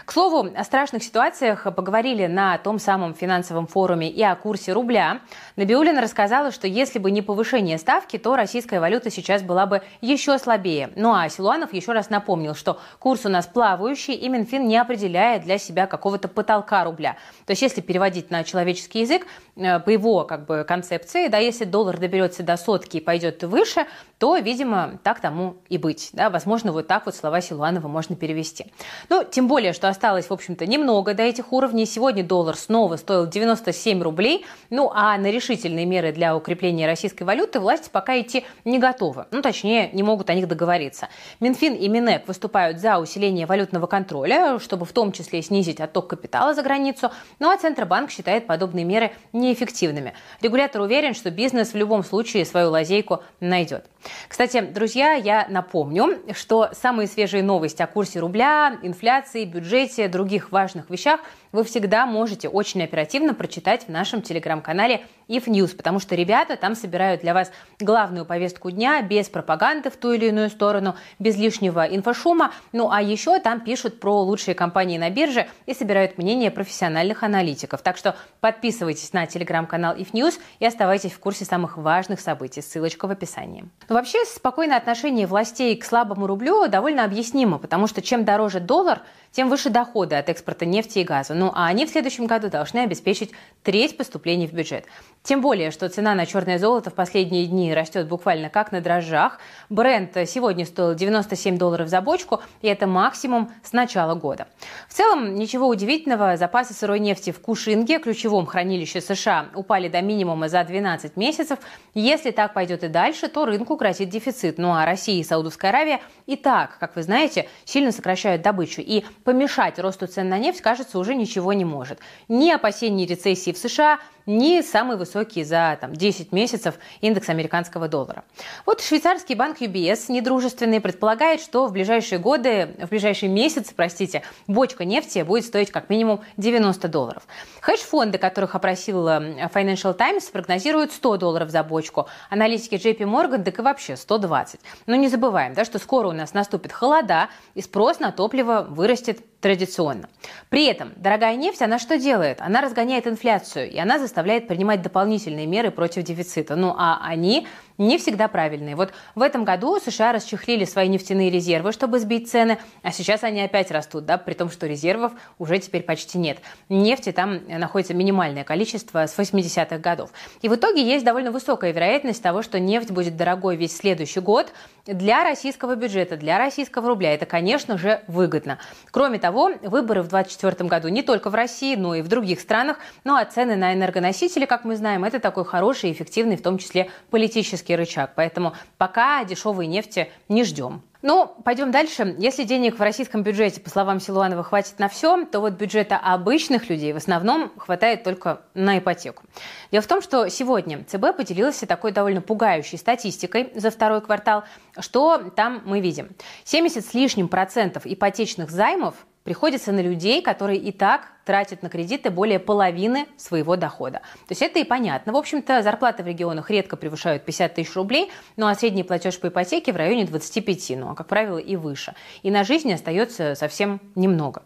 К 0.07 0.13
слову, 0.13 0.49
о 0.55 0.63
страшных 0.63 1.03
ситуациях 1.03 1.65
поговорили 1.75 2.27
на 2.27 2.57
том 2.59 2.79
самом 2.79 3.13
финансовом 3.13 3.67
форуме 3.67 4.09
и 4.09 4.23
о 4.23 4.37
курсе 4.37 4.73
рубля. 4.73 5.21
Набиулина 5.57 6.01
рассказала, 6.01 6.53
что 6.53 6.69
если 6.69 7.01
бы 7.01 7.11
не 7.11 7.23
повышение 7.23 7.77
ставки, 7.77 8.17
то 8.17 8.37
российская 8.37 8.79
валюта 8.79 9.11
сейчас 9.11 9.43
была 9.43 9.67
бы 9.67 9.83
еще 10.01 10.39
слабее. 10.39 10.93
Ну 10.95 11.13
а 11.13 11.29
Силуанов 11.29 11.73
еще 11.73 11.91
раз 11.91 12.09
напомнил, 12.09 12.55
что 12.55 12.79
курс 13.01 13.27
у 13.27 13.29
нас 13.29 13.49
плавающий, 13.49 14.15
и 14.15 14.29
Минфин 14.29 14.69
не 14.69 14.77
определяет 14.77 15.43
для 15.43 15.59
себя 15.59 15.89
какого-то 15.89 16.29
потолка 16.29 16.85
рубля. 16.85 17.17
То 17.45 17.51
есть 17.51 17.63
если 17.63 17.81
переводить 17.81 18.31
на 18.31 18.45
человеческий 18.45 19.01
язык, 19.01 19.27
э, 19.57 19.81
по 19.81 19.91
его 19.91 20.23
как 20.23 20.47
бы, 20.47 20.63
концепции, 20.63 21.27
да, 21.27 21.39
если 21.39 21.65
доллар 21.65 21.99
доберется 21.99 22.45
до 22.45 22.57
сотки 22.57 22.99
и 22.99 23.01
пойдет 23.01 23.43
выше, 23.43 23.87
то, 24.19 24.37
видимо, 24.39 24.99
так 25.03 25.21
тому 25.21 25.57
и 25.69 25.77
быть. 25.77 26.11
Да? 26.13 26.31
Возможно, 26.31 26.73
вот 26.73 26.87
так 26.87 27.05
вот 27.07 27.15
слова 27.15 27.41
Силуанова 27.41 27.87
можно 27.87 28.17
перевести. 28.17 28.67
Ну, 29.11 29.25
тем 29.25 29.47
более, 29.47 29.75
что 29.75 29.89
осталось, 29.89 30.31
в 30.31 30.33
общем-то, 30.33 30.67
немного 30.67 31.13
до 31.13 31.23
этих 31.23 31.53
уровней. 31.53 31.85
Сегодня 31.85 32.25
доллар 32.25 32.57
снова 32.57 32.97
стоил 32.97 33.27
97 33.27 34.03
рублей. 34.03 34.47
Ну, 34.71 34.91
а 34.95 35.19
на 35.19 35.31
решительные 35.31 35.85
меры 35.85 36.13
для 36.13 36.35
укрепления 36.35 36.87
российской 36.87 37.25
валюты 37.25 37.61
власти 37.61 37.91
пока 37.93 38.19
идти 38.19 38.45
не 38.65 38.79
готовы. 38.79 39.27
Ну, 39.33 39.43
точнее, 39.43 39.91
не 39.93 40.03
могут 40.03 40.31
о 40.31 40.35
них 40.35 40.49
договориться. 40.49 41.09
Минфин 41.41 41.75
и 41.75 41.89
Минэк 41.89 42.27
выступают 42.27 42.81
за 42.81 42.99
усиление 42.99 43.47
валютного 43.47 43.87
контроля, 43.87 44.59
чтобы 44.59 44.87
в 44.87 44.93
том 44.93 45.13
числе 45.13 45.43
снизить 45.43 45.81
отток 45.81 46.09
капитала 46.09 46.55
за 46.55 46.63
границу. 46.63 47.11
Ну, 47.39 47.51
а 47.51 47.57
Центробанк 47.59 48.11
считает 48.11 48.47
подобные 48.47 48.87
меры 48.87 49.13
неэффективными. 49.35 50.15
Регулятор 50.41 50.81
уверен, 50.81 51.15
что 51.15 51.31
бизнес 51.31 51.75
в 51.75 51.77
любом 51.77 52.03
случае 52.03 52.47
свою 52.47 52.71
лазейку 52.71 53.23
найдет. 53.41 53.85
Кстати, 54.29 54.61
друзья, 54.61 55.13
я 55.13 55.47
напомню, 55.49 56.21
что 56.33 56.71
самые 56.73 57.07
свежие 57.07 57.43
новости 57.43 57.83
о 57.83 57.87
курсе 57.87 58.21
рубля, 58.21 58.79
инфляции, 58.83 59.45
бюджете, 59.45 60.09
других 60.09 60.53
важных 60.53 60.91
вещах 60.91 61.21
вы 61.53 61.65
всегда 61.65 62.07
можете 62.07 62.49
очень 62.49 62.83
оперативно 62.83 63.35
прочитать 63.35 63.87
в 63.87 63.89
нашем 63.89 64.21
телеграм-канале 64.21 65.05
If 65.29 65.47
News, 65.47 65.75
потому 65.75 65.99
что 65.99 66.15
ребята 66.15 66.57
там 66.57 66.75
собирают 66.75 67.23
для 67.23 67.35
вас 67.35 67.51
главную 67.81 68.25
повестку 68.25 68.71
дня 68.71 69.03
без 69.03 69.29
пропаганды 69.29 69.91
в 69.91 69.97
ту 69.97 70.13
или 70.13 70.27
иную 70.27 70.51
сторону, 70.51 70.97
без 71.19 71.37
лишнего 71.37 71.85
инфошума. 71.85 72.53
Ну 72.73 72.91
а 72.91 73.03
еще 73.03 73.41
там 73.41 73.61
пишут 73.61 73.99
про 73.99 74.21
лучшие 74.23 74.55
компании 74.55 74.99
на 74.99 75.11
бирже 75.11 75.49
и 75.67 75.75
собирают 75.75 76.19
мнение 76.19 76.51
профессиональных 76.51 77.23
аналитиков. 77.23 77.83
Так 77.83 77.97
что 77.97 78.17
подписывайтесь 78.41 79.13
на 79.13 79.27
телеграм-канал 79.27 79.97
If 79.97 80.13
News 80.13 80.39
и 80.61 80.67
оставайтесь 80.67 81.13
в 81.13 81.19
курсе 81.19 81.45
самых 81.45 81.77
важных 81.77 82.21
событий. 82.21 82.61
Ссылочка 82.61 83.09
в 83.09 83.11
описании. 83.11 83.65
Вообще 83.97 84.27
спокойное 84.27 84.77
отношение 84.77 85.27
властей 85.27 85.75
к 85.75 85.83
слабому 85.83 86.27
рублю 86.27 86.69
довольно 86.69 87.05
объяснимо, 87.05 87.59
потому 87.59 87.87
что 87.87 88.03
чем 88.03 88.27
дороже 88.27 88.61
доллар, 88.61 89.01
тем 89.37 89.51
выше 89.51 89.69
доходы 89.69 90.15
от 90.15 90.31
экспорта 90.31 90.65
нефти 90.65 91.01
и 91.01 91.05
газа. 91.05 91.35
Ну 91.35 91.53
а 91.55 91.67
они 91.67 91.85
в 91.85 91.91
следующем 91.91 92.25
году 92.25 92.49
должны 92.49 92.79
обеспечить 92.79 93.33
треть 93.63 93.99
поступлений 93.99 94.47
в 94.47 94.55
бюджет. 94.55 94.87
Тем 95.23 95.43
более, 95.43 95.73
что 95.73 95.91
цена 95.91 96.15
на 96.15 96.25
черное 96.25 96.59
золото 96.59 96.89
в 96.89 96.95
последние 96.95 97.47
дни 97.47 97.75
растет 97.75 98.09
буквально 98.09 98.49
как 98.49 98.73
на 98.73 98.81
дрожжах. 98.81 99.39
Бренд 99.69 100.17
сегодня 100.27 100.65
стоил 100.65 100.95
97 100.95 101.59
долларов 101.59 101.89
за 101.89 102.01
бочку, 102.01 102.41
и 102.63 102.69
это 102.69 102.87
максимум 102.87 103.51
с 103.63 103.73
начала 103.73 104.15
года. 104.15 104.47
В 104.89 104.95
целом, 104.95 105.35
ничего 105.35 105.67
удивительного, 105.67 106.39
запасы 106.39 106.73
сырой 106.73 107.01
нефти 107.01 107.31
в 107.31 107.41
Кушинге, 107.41 107.99
ключевом 107.99 108.47
хранилище 108.47 109.03
США, 109.03 109.49
упали 109.55 109.89
до 109.89 110.01
минимума 110.01 110.49
за 110.49 110.65
12 110.65 111.17
месяцев. 111.17 111.59
Если 111.93 112.31
так 112.31 112.55
пойдет 112.55 112.85
и 112.85 112.89
дальше, 112.89 113.29
то 113.29 113.45
рынку 113.45 113.77
грозит 113.77 114.09
дефицит. 114.09 114.57
Ну 114.57 114.73
а 114.73 114.87
Россия 114.87 115.21
и 115.21 115.25
Саудовская 115.25 115.73
Аравия 115.73 116.01
и 116.27 116.37
так, 116.37 116.79
как 116.79 116.97
вы 116.97 117.03
знаете, 117.03 117.49
сильно 117.65 117.93
сокращают 117.93 118.43
добычу. 118.43 118.81
И 118.81 119.05
помешать 119.27 119.81
росту 119.81 120.07
цен 120.07 120.29
на 120.29 120.39
нефть, 120.39 120.61
кажется, 120.61 121.01
уже 121.01 121.17
ничего 121.17 121.53
не 121.53 121.65
может. 121.65 121.99
Ни 122.29 122.49
опасений 122.53 123.07
рецессии 123.07 123.51
в 123.51 123.59
США, 123.59 123.99
ни 124.27 124.61
самый 124.61 124.97
высокий 124.97 125.45
за 125.45 125.79
там, 125.81 125.95
10 125.95 126.33
месяцев 126.33 126.75
индекс 127.01 127.29
американского 127.29 127.89
доллара. 127.89 128.25
Вот 128.67 128.81
швейцарский 128.81 129.35
банк 129.35 129.61
UBS, 129.61 130.07
недружественный, 130.09 130.81
предполагает, 130.81 131.41
что 131.41 131.67
в 131.67 131.73
ближайшие 131.73 132.19
годы, 132.19 132.75
в 132.81 132.89
ближайшие 132.89 133.31
месяцы, 133.31 133.73
простите, 133.75 134.23
бочка 134.47 134.85
нефти 134.85 135.23
будет 135.23 135.45
стоить 135.45 135.71
как 135.71 135.89
минимум 135.89 136.21
90 136.37 136.89
долларов. 136.89 137.23
Хедж-фонды, 137.61 138.19
которых 138.19 138.55
опросил 138.55 139.07
э, 139.09 139.49
Financial 139.55 139.95
Times, 139.95 140.25
прогнозируют 140.25 140.93
100 140.93 141.17
долларов 141.19 141.51
за 141.51 141.63
бочку. 141.63 142.09
Аналитики 142.29 142.75
JP 142.75 142.99
Morgan, 142.99 143.45
так 143.45 143.59
и 143.59 143.63
вообще 143.63 143.97
120. 143.97 144.61
Но 144.87 144.97
не 144.97 145.09
забываем, 145.09 145.55
да, 145.55 145.65
что 145.65 145.79
скоро 145.79 146.09
у 146.09 146.13
нас 146.13 146.35
наступит 146.35 146.73
холода, 146.73 147.29
и 147.55 147.63
спрос 147.63 148.01
на 148.01 148.11
топливо 148.11 148.67
вырастет 148.69 149.21
традиционно. 149.41 150.09
При 150.49 150.67
этом 150.67 150.93
дорогая 150.97 151.37
нефть, 151.37 151.63
она 151.63 151.79
что 151.79 151.99
делает? 151.99 152.41
Она 152.41 152.61
разгоняет 152.61 153.07
инфляцию, 153.07 153.71
и 153.71 153.79
она 153.79 153.99
заставляет 153.99 154.49
принимать 154.49 154.83
дополнительные 154.83 155.47
меры 155.47 155.71
против 155.71 156.03
дефицита. 156.03 156.57
Ну 156.57 156.75
а 156.77 156.99
они 157.03 157.47
не 157.79 157.99
всегда 157.99 158.29
правильные. 158.29 158.77
Вот 158.77 158.93
в 159.15 159.23
этом 159.23 159.45
году 159.45 159.79
США 159.79 160.13
расчехлили 160.13 160.65
свои 160.65 160.89
нефтяные 160.89 161.31
резервы, 161.31 161.73
чтобы 161.73 161.99
сбить 161.99 162.31
цены, 162.31 162.59
а 162.83 162.93
сейчас 162.93 163.25
они 163.25 163.41
опять 163.41 163.71
растут, 163.71 164.05
да, 164.07 164.19
при 164.19 164.35
том, 164.35 164.51
что 164.51 164.67
резервов 164.67 165.13
уже 165.39 165.59
теперь 165.59 165.83
почти 165.83 166.19
нет. 166.19 166.39
Нефти 166.69 167.13
там 167.13 167.41
находится 167.49 167.95
минимальное 167.95 168.45
количество 168.45 169.07
с 169.07 169.19
80-х 169.19 169.79
годов. 169.79 170.11
И 170.43 170.49
в 170.49 170.55
итоге 170.55 170.83
есть 170.83 171.05
довольно 171.05 171.31
высокая 171.31 171.73
вероятность 171.73 172.23
того, 172.23 172.43
что 172.43 172.59
нефть 172.59 172.91
будет 172.91 173.17
дорогой 173.17 173.57
весь 173.57 173.77
следующий 173.77 174.21
год 174.21 174.53
для 174.87 175.25
российского 175.25 175.75
бюджета, 175.75 176.17
для 176.17 176.39
российского 176.39 176.89
рубля. 176.89 177.13
Это, 177.15 177.27
конечно 177.27 177.77
же, 177.77 178.03
выгодно. 178.07 178.59
Кроме 178.91 179.19
того, 179.19 179.51
выборы 179.63 180.03
в 180.03 180.09
2024 180.09 180.69
году 180.69 180.89
не 180.89 181.03
только 181.03 181.31
в 181.31 181.35
России, 181.35 181.75
но 181.75 181.95
и 181.95 182.03
в 182.03 182.09
других 182.09 182.41
странах. 182.41 182.79
Ну 183.05 183.15
а 183.15 183.25
цены 183.25 183.57
на 183.57 183.75
энергоносители, 183.75 184.47
как 184.47 184.65
мы 184.65 184.77
знаем, 184.77 185.05
это 185.05 185.19
такой 185.19 185.45
хороший, 185.45 185.93
эффективный, 185.93 186.37
в 186.37 186.43
том 186.43 186.59
числе 186.59 186.91
политический 187.11 187.66
экономический 187.67 187.77
рычаг. 187.77 188.13
Поэтому 188.15 188.55
пока 188.79 189.25
дешевой 189.25 189.67
нефти 189.67 190.11
не 190.29 190.45
ждем. 190.45 190.83
Ну, 191.03 191.37
пойдем 191.45 191.71
дальше. 191.71 192.17
Если 192.19 192.45
денег 192.45 192.79
в 192.79 192.83
российском 192.83 193.23
бюджете, 193.23 193.61
по 193.61 193.71
словам 193.71 194.01
Силуанова, 194.01 194.43
хватит 194.43 194.79
на 194.79 194.89
все, 194.89 195.25
то 195.27 195.41
вот 195.41 195.53
бюджета 195.53 195.97
обычных 195.99 196.69
людей 196.69 196.93
в 196.93 196.97
основном 196.97 197.53
хватает 197.59 198.03
только 198.03 198.41
на 198.55 198.79
ипотеку. 198.79 199.23
Дело 199.71 199.83
в 199.83 199.87
том, 199.87 200.03
что 200.03 200.29
сегодня 200.29 200.83
ЦБ 200.85 201.17
поделилась 201.17 201.59
такой 201.59 201.93
довольно 201.93 202.23
пугающей 202.23 202.79
статистикой 202.79 203.53
за 203.55 203.71
второй 203.71 204.01
квартал. 204.01 204.45
Что 204.79 205.19
там 205.37 205.63
мы 205.65 205.81
видим? 205.81 206.09
70 206.45 206.85
с 206.85 206.95
лишним 206.95 207.29
процентов 207.29 207.83
ипотечных 207.85 208.51
займов 208.51 208.95
приходится 209.27 209.73
на 209.73 209.81
людей, 209.81 210.23
которые 210.23 210.61
и 210.61 210.71
так 210.71 211.09
тратят 211.25 211.61
на 211.61 211.69
кредиты 211.69 212.11
более 212.11 212.39
половины 212.39 213.07
своего 213.17 213.57
дохода. 213.57 213.99
То 213.99 214.31
есть 214.31 214.41
это 214.41 214.61
и 214.61 214.65
понятно. 214.65 215.13
В 215.13 215.17
общем-то, 215.17 215.63
зарплаты 215.63 216.05
в 216.05 216.07
регионах 216.07 216.49
редко 216.49 216.77
превышают 216.77 217.25
50 217.25 217.55
тысяч 217.57 217.75
рублей, 217.75 218.09
ну 218.37 218.47
а 218.47 218.55
средний 218.55 218.85
платеж 218.85 219.19
по 219.19 219.27
ипотеке 219.27 219.73
в 219.73 219.77
районе 219.77 220.07
25, 220.07 220.73
ну 220.79 220.91
а, 220.93 220.95
как 220.95 221.09
правило, 221.09 221.39
и 221.39 221.57
выше. 221.57 221.95
И 222.23 222.31
на 222.31 222.45
жизнь 222.45 222.73
остается 222.73 223.35
совсем 223.35 223.81
немного. 223.97 224.45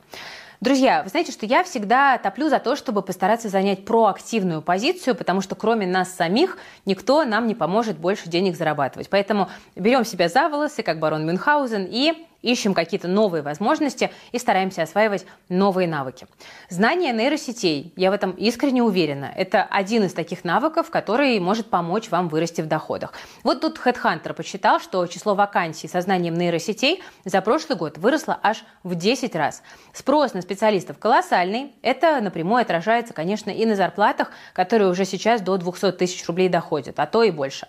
Друзья, 0.63 1.03
вы 1.03 1.11
знаете, 1.11 1.33
что 1.33 1.45
я 1.45 1.63
всегда 1.63 2.17
топлю 2.17 2.49
за 2.49 2.59
то, 2.59 2.75
чтобы 2.75 3.03
постараться 3.03 3.51
занять 3.51 3.85
проактивную 3.85 4.63
позицию, 4.63 5.15
потому 5.15 5.43
что 5.43 5.55
кроме 5.55 5.87
нас 5.87 6.15
самих 6.15 6.57
никто 6.87 7.25
нам 7.25 7.47
не 7.47 7.55
поможет 7.55 7.99
больше 7.99 8.31
денег 8.31 8.57
зарабатывать. 8.57 9.11
Поэтому 9.11 9.51
берем 9.77 10.07
себя 10.07 10.29
за 10.31 10.49
волосы, 10.49 10.83
как 10.83 10.99
барон 10.99 11.27
Мюнхгаузен, 11.27 11.87
и 11.91 12.27
ищем 12.43 12.75
какие-то 12.75 13.09
новые 13.09 13.43
возможности 13.43 14.11
и 14.33 14.39
стараемся 14.39 14.83
осваивать 14.83 15.27
новые 15.49 15.89
навыки. 15.89 16.27
Знание 16.69 17.13
нейросетей, 17.13 17.93
я 17.97 18.11
в 18.11 18.15
этом 18.15 18.33
искренне 18.33 18.83
уверена, 18.83 19.33
это 19.37 19.63
один 19.63 20.05
из 20.05 20.13
таких 20.13 20.45
навыков, 20.45 20.91
который 20.91 21.39
может 21.41 21.71
помочь 21.71 22.11
вам 22.11 22.29
вырасти 22.29 22.61
в 22.61 22.67
доходах. 22.67 23.13
Вот 23.43 23.61
тут 23.61 23.79
HeadHunter 23.79 24.35
посчитал, 24.35 24.81
что 24.81 25.07
число 25.07 25.35
вакансий 25.35 25.89
со 25.89 26.01
знанием 26.01 26.35
нейросетей 26.35 27.03
за 27.25 27.41
прошлый 27.41 27.79
год 27.79 27.99
выросло 27.99 28.39
аж 28.43 28.65
в 28.83 28.95
10 28.95 29.35
раз. 29.37 29.63
Спрос 29.93 30.35
на 30.35 30.43
специалистов 30.43 30.99
колоссальный. 30.99 31.73
Это 31.83 32.21
напрямую 32.21 32.63
отражается, 32.63 33.13
конечно, 33.13 33.51
и 33.51 33.67
на 33.67 33.77
зарплатах, 33.77 34.31
которые 34.53 34.89
уже 34.89 35.05
сейчас 35.05 35.41
до 35.41 35.57
200 35.57 35.93
тысяч 35.93 36.27
рублей 36.27 36.49
доходят, 36.49 36.99
а 36.99 37.07
то 37.07 37.23
и 37.23 37.31
больше. 37.31 37.69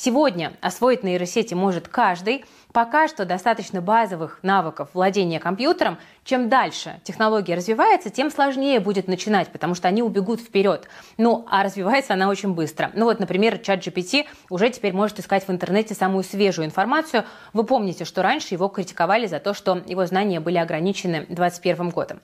Сегодня 0.00 0.52
освоить 0.60 1.02
нейросети 1.02 1.54
может 1.54 1.88
каждый. 1.88 2.44
Пока 2.72 3.08
что 3.08 3.24
достаточно 3.24 3.80
базовых 3.80 4.38
навыков 4.42 4.90
владения 4.94 5.40
компьютером. 5.40 5.98
Чем 6.22 6.48
дальше 6.48 7.00
технология 7.02 7.56
развивается, 7.56 8.08
тем 8.08 8.30
сложнее 8.30 8.78
будет 8.78 9.08
начинать, 9.08 9.48
потому 9.48 9.74
что 9.74 9.88
они 9.88 10.04
убегут 10.04 10.40
вперед. 10.40 10.86
Ну, 11.16 11.44
а 11.50 11.64
развивается 11.64 12.14
она 12.14 12.28
очень 12.28 12.54
быстро. 12.54 12.92
Ну 12.94 13.06
вот, 13.06 13.18
например, 13.18 13.58
чат 13.58 13.84
GPT 13.84 14.26
уже 14.50 14.70
теперь 14.70 14.92
может 14.92 15.18
искать 15.18 15.48
в 15.48 15.50
интернете 15.50 15.96
самую 15.96 16.22
свежую 16.22 16.66
информацию. 16.66 17.24
Вы 17.52 17.64
помните, 17.64 18.04
что 18.04 18.22
раньше 18.22 18.54
его 18.54 18.68
критиковали 18.68 19.26
за 19.26 19.40
то, 19.40 19.52
что 19.52 19.82
его 19.84 20.06
знания 20.06 20.38
были 20.38 20.58
ограничены 20.58 21.26
2021 21.26 21.88
годом. 21.88 22.20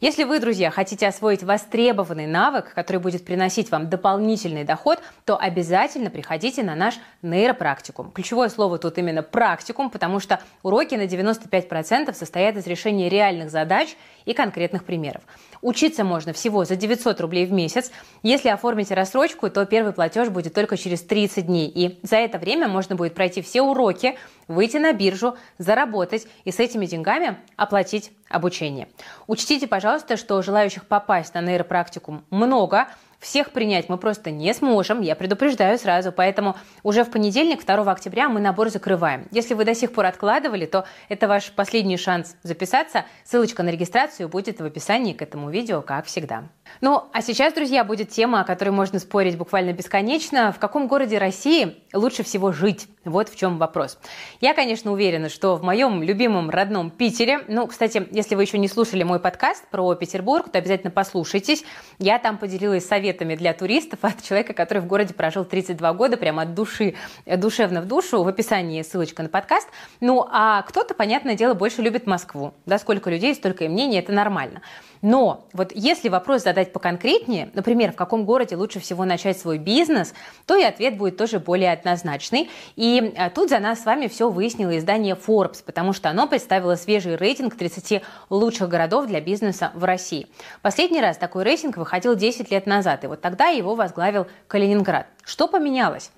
Если 0.00 0.24
вы, 0.24 0.40
друзья, 0.40 0.70
хотите 0.70 1.06
освоить 1.06 1.42
востребованный 1.42 2.26
навык, 2.26 2.74
который 2.74 2.96
будет 2.96 3.24
приносить 3.24 3.70
вам 3.70 3.88
дополнительный 3.88 4.64
доход, 4.64 4.98
то 5.24 5.36
обязательно 5.36 6.10
приходите 6.10 6.62
на 6.62 6.74
наш 6.74 6.98
нейропрактикум. 7.22 8.10
Ключевое 8.10 8.48
слово 8.48 8.78
тут 8.78 8.98
именно 8.98 9.22
практикум, 9.22 9.90
потому 9.90 10.18
что 10.18 10.40
уроки 10.62 10.94
на 10.96 11.06
95% 11.06 12.12
состоят 12.12 12.56
из 12.56 12.66
решения 12.66 13.08
реальных 13.08 13.50
задач 13.50 13.96
и 14.24 14.34
конкретных 14.34 14.84
примеров. 14.84 15.22
Учиться 15.64 16.04
можно 16.04 16.34
всего 16.34 16.66
за 16.66 16.76
900 16.76 17.18
рублей 17.22 17.46
в 17.46 17.52
месяц. 17.52 17.90
Если 18.22 18.50
оформите 18.50 18.92
рассрочку, 18.92 19.48
то 19.48 19.64
первый 19.64 19.94
платеж 19.94 20.28
будет 20.28 20.52
только 20.52 20.76
через 20.76 21.00
30 21.00 21.46
дней. 21.46 21.72
И 21.74 21.98
за 22.02 22.16
это 22.16 22.38
время 22.38 22.68
можно 22.68 22.96
будет 22.96 23.14
пройти 23.14 23.40
все 23.40 23.62
уроки, 23.62 24.18
выйти 24.46 24.76
на 24.76 24.92
биржу, 24.92 25.38
заработать 25.56 26.26
и 26.44 26.52
с 26.52 26.60
этими 26.60 26.84
деньгами 26.84 27.38
оплатить 27.56 28.12
обучение. 28.28 28.88
Учтите, 29.26 29.66
пожалуйста, 29.66 30.18
что 30.18 30.42
желающих 30.42 30.84
попасть 30.84 31.32
на 31.32 31.40
нейропрактикум 31.40 32.26
много– 32.28 32.88
всех 33.24 33.50
принять 33.50 33.88
мы 33.88 33.96
просто 33.96 34.30
не 34.30 34.52
сможем, 34.54 35.00
я 35.00 35.16
предупреждаю 35.16 35.78
сразу, 35.78 36.12
поэтому 36.12 36.56
уже 36.82 37.04
в 37.04 37.10
понедельник, 37.10 37.64
2 37.64 37.90
октября, 37.90 38.28
мы 38.28 38.40
набор 38.40 38.68
закрываем. 38.68 39.26
Если 39.30 39.54
вы 39.54 39.64
до 39.64 39.74
сих 39.74 39.92
пор 39.92 40.06
откладывали, 40.06 40.66
то 40.66 40.84
это 41.08 41.26
ваш 41.26 41.50
последний 41.52 41.96
шанс 41.96 42.36
записаться. 42.42 43.06
Ссылочка 43.24 43.62
на 43.62 43.70
регистрацию 43.70 44.28
будет 44.28 44.60
в 44.60 44.64
описании 44.64 45.14
к 45.14 45.22
этому 45.22 45.50
видео, 45.50 45.80
как 45.80 46.06
всегда. 46.06 46.44
Ну, 46.80 47.04
а 47.12 47.22
сейчас, 47.22 47.54
друзья, 47.54 47.84
будет 47.84 48.10
тема, 48.10 48.40
о 48.40 48.44
которой 48.44 48.70
можно 48.70 48.98
спорить 48.98 49.36
буквально 49.36 49.72
бесконечно. 49.72 50.52
В 50.52 50.58
каком 50.58 50.86
городе 50.86 51.18
России 51.18 51.76
лучше 51.92 52.22
всего 52.22 52.52
жить? 52.52 52.88
Вот 53.04 53.28
в 53.28 53.36
чем 53.36 53.58
вопрос. 53.58 53.98
Я, 54.40 54.54
конечно, 54.54 54.90
уверена, 54.90 55.28
что 55.28 55.56
в 55.56 55.62
моем 55.62 56.02
любимом 56.02 56.48
родном 56.48 56.90
Питере, 56.90 57.40
ну, 57.48 57.66
кстати, 57.66 58.06
если 58.10 58.34
вы 58.34 58.42
еще 58.42 58.58
не 58.58 58.68
слушали 58.68 59.02
мой 59.02 59.20
подкаст 59.20 59.66
про 59.68 59.94
Петербург, 59.94 60.48
то 60.50 60.58
обязательно 60.58 60.90
послушайтесь. 60.90 61.64
Я 61.98 62.18
там 62.18 62.38
поделилась 62.38 62.86
советами 62.86 63.34
для 63.34 63.52
туристов 63.52 64.00
от 64.02 64.22
человека, 64.22 64.54
который 64.54 64.78
в 64.78 64.86
городе 64.86 65.12
прожил 65.12 65.44
32 65.44 65.92
года, 65.92 66.16
прямо 66.16 66.42
от 66.42 66.54
души, 66.54 66.94
душевно 67.26 67.82
в 67.82 67.86
душу. 67.86 68.22
В 68.22 68.28
описании 68.28 68.82
ссылочка 68.82 69.22
на 69.22 69.28
подкаст. 69.28 69.68
Ну, 70.00 70.26
а 70.30 70.62
кто-то, 70.62 70.94
понятное 70.94 71.34
дело, 71.34 71.52
больше 71.54 71.82
любит 71.82 72.06
Москву. 72.06 72.54
Да, 72.64 72.78
сколько 72.78 73.10
людей, 73.10 73.34
столько 73.34 73.64
и 73.64 73.68
мнений, 73.68 73.98
это 73.98 74.12
нормально. 74.12 74.62
Но 75.02 75.46
вот 75.52 75.72
если 75.74 76.08
вопрос 76.08 76.44
задать 76.44 76.53
поконкретнее, 76.72 77.50
например, 77.54 77.92
в 77.92 77.96
каком 77.96 78.24
городе 78.24 78.56
лучше 78.56 78.80
всего 78.80 79.04
начать 79.04 79.38
свой 79.38 79.58
бизнес, 79.58 80.14
то 80.46 80.56
и 80.56 80.62
ответ 80.62 80.96
будет 80.96 81.16
тоже 81.16 81.38
более 81.38 81.72
однозначный. 81.72 82.50
И 82.76 83.12
а, 83.16 83.30
тут 83.30 83.50
за 83.50 83.58
нас 83.58 83.82
с 83.82 83.84
вами 83.84 84.06
все 84.06 84.30
выяснило 84.30 84.76
издание 84.78 85.14
Forbes, 85.14 85.62
потому 85.64 85.92
что 85.92 86.10
оно 86.10 86.26
представило 86.26 86.76
свежий 86.76 87.16
рейтинг 87.16 87.56
30 87.56 88.02
лучших 88.30 88.68
городов 88.68 89.06
для 89.06 89.20
бизнеса 89.20 89.70
в 89.74 89.84
России. 89.84 90.26
Последний 90.62 91.00
раз 91.00 91.16
такой 91.16 91.44
рейтинг 91.44 91.76
выходил 91.76 92.14
10 92.14 92.50
лет 92.50 92.66
назад, 92.66 93.04
и 93.04 93.06
вот 93.06 93.20
тогда 93.20 93.48
его 93.48 93.74
возглавил 93.74 94.26
Калининград. 94.48 95.06
Что 95.24 95.48
поменялось? 95.48 96.10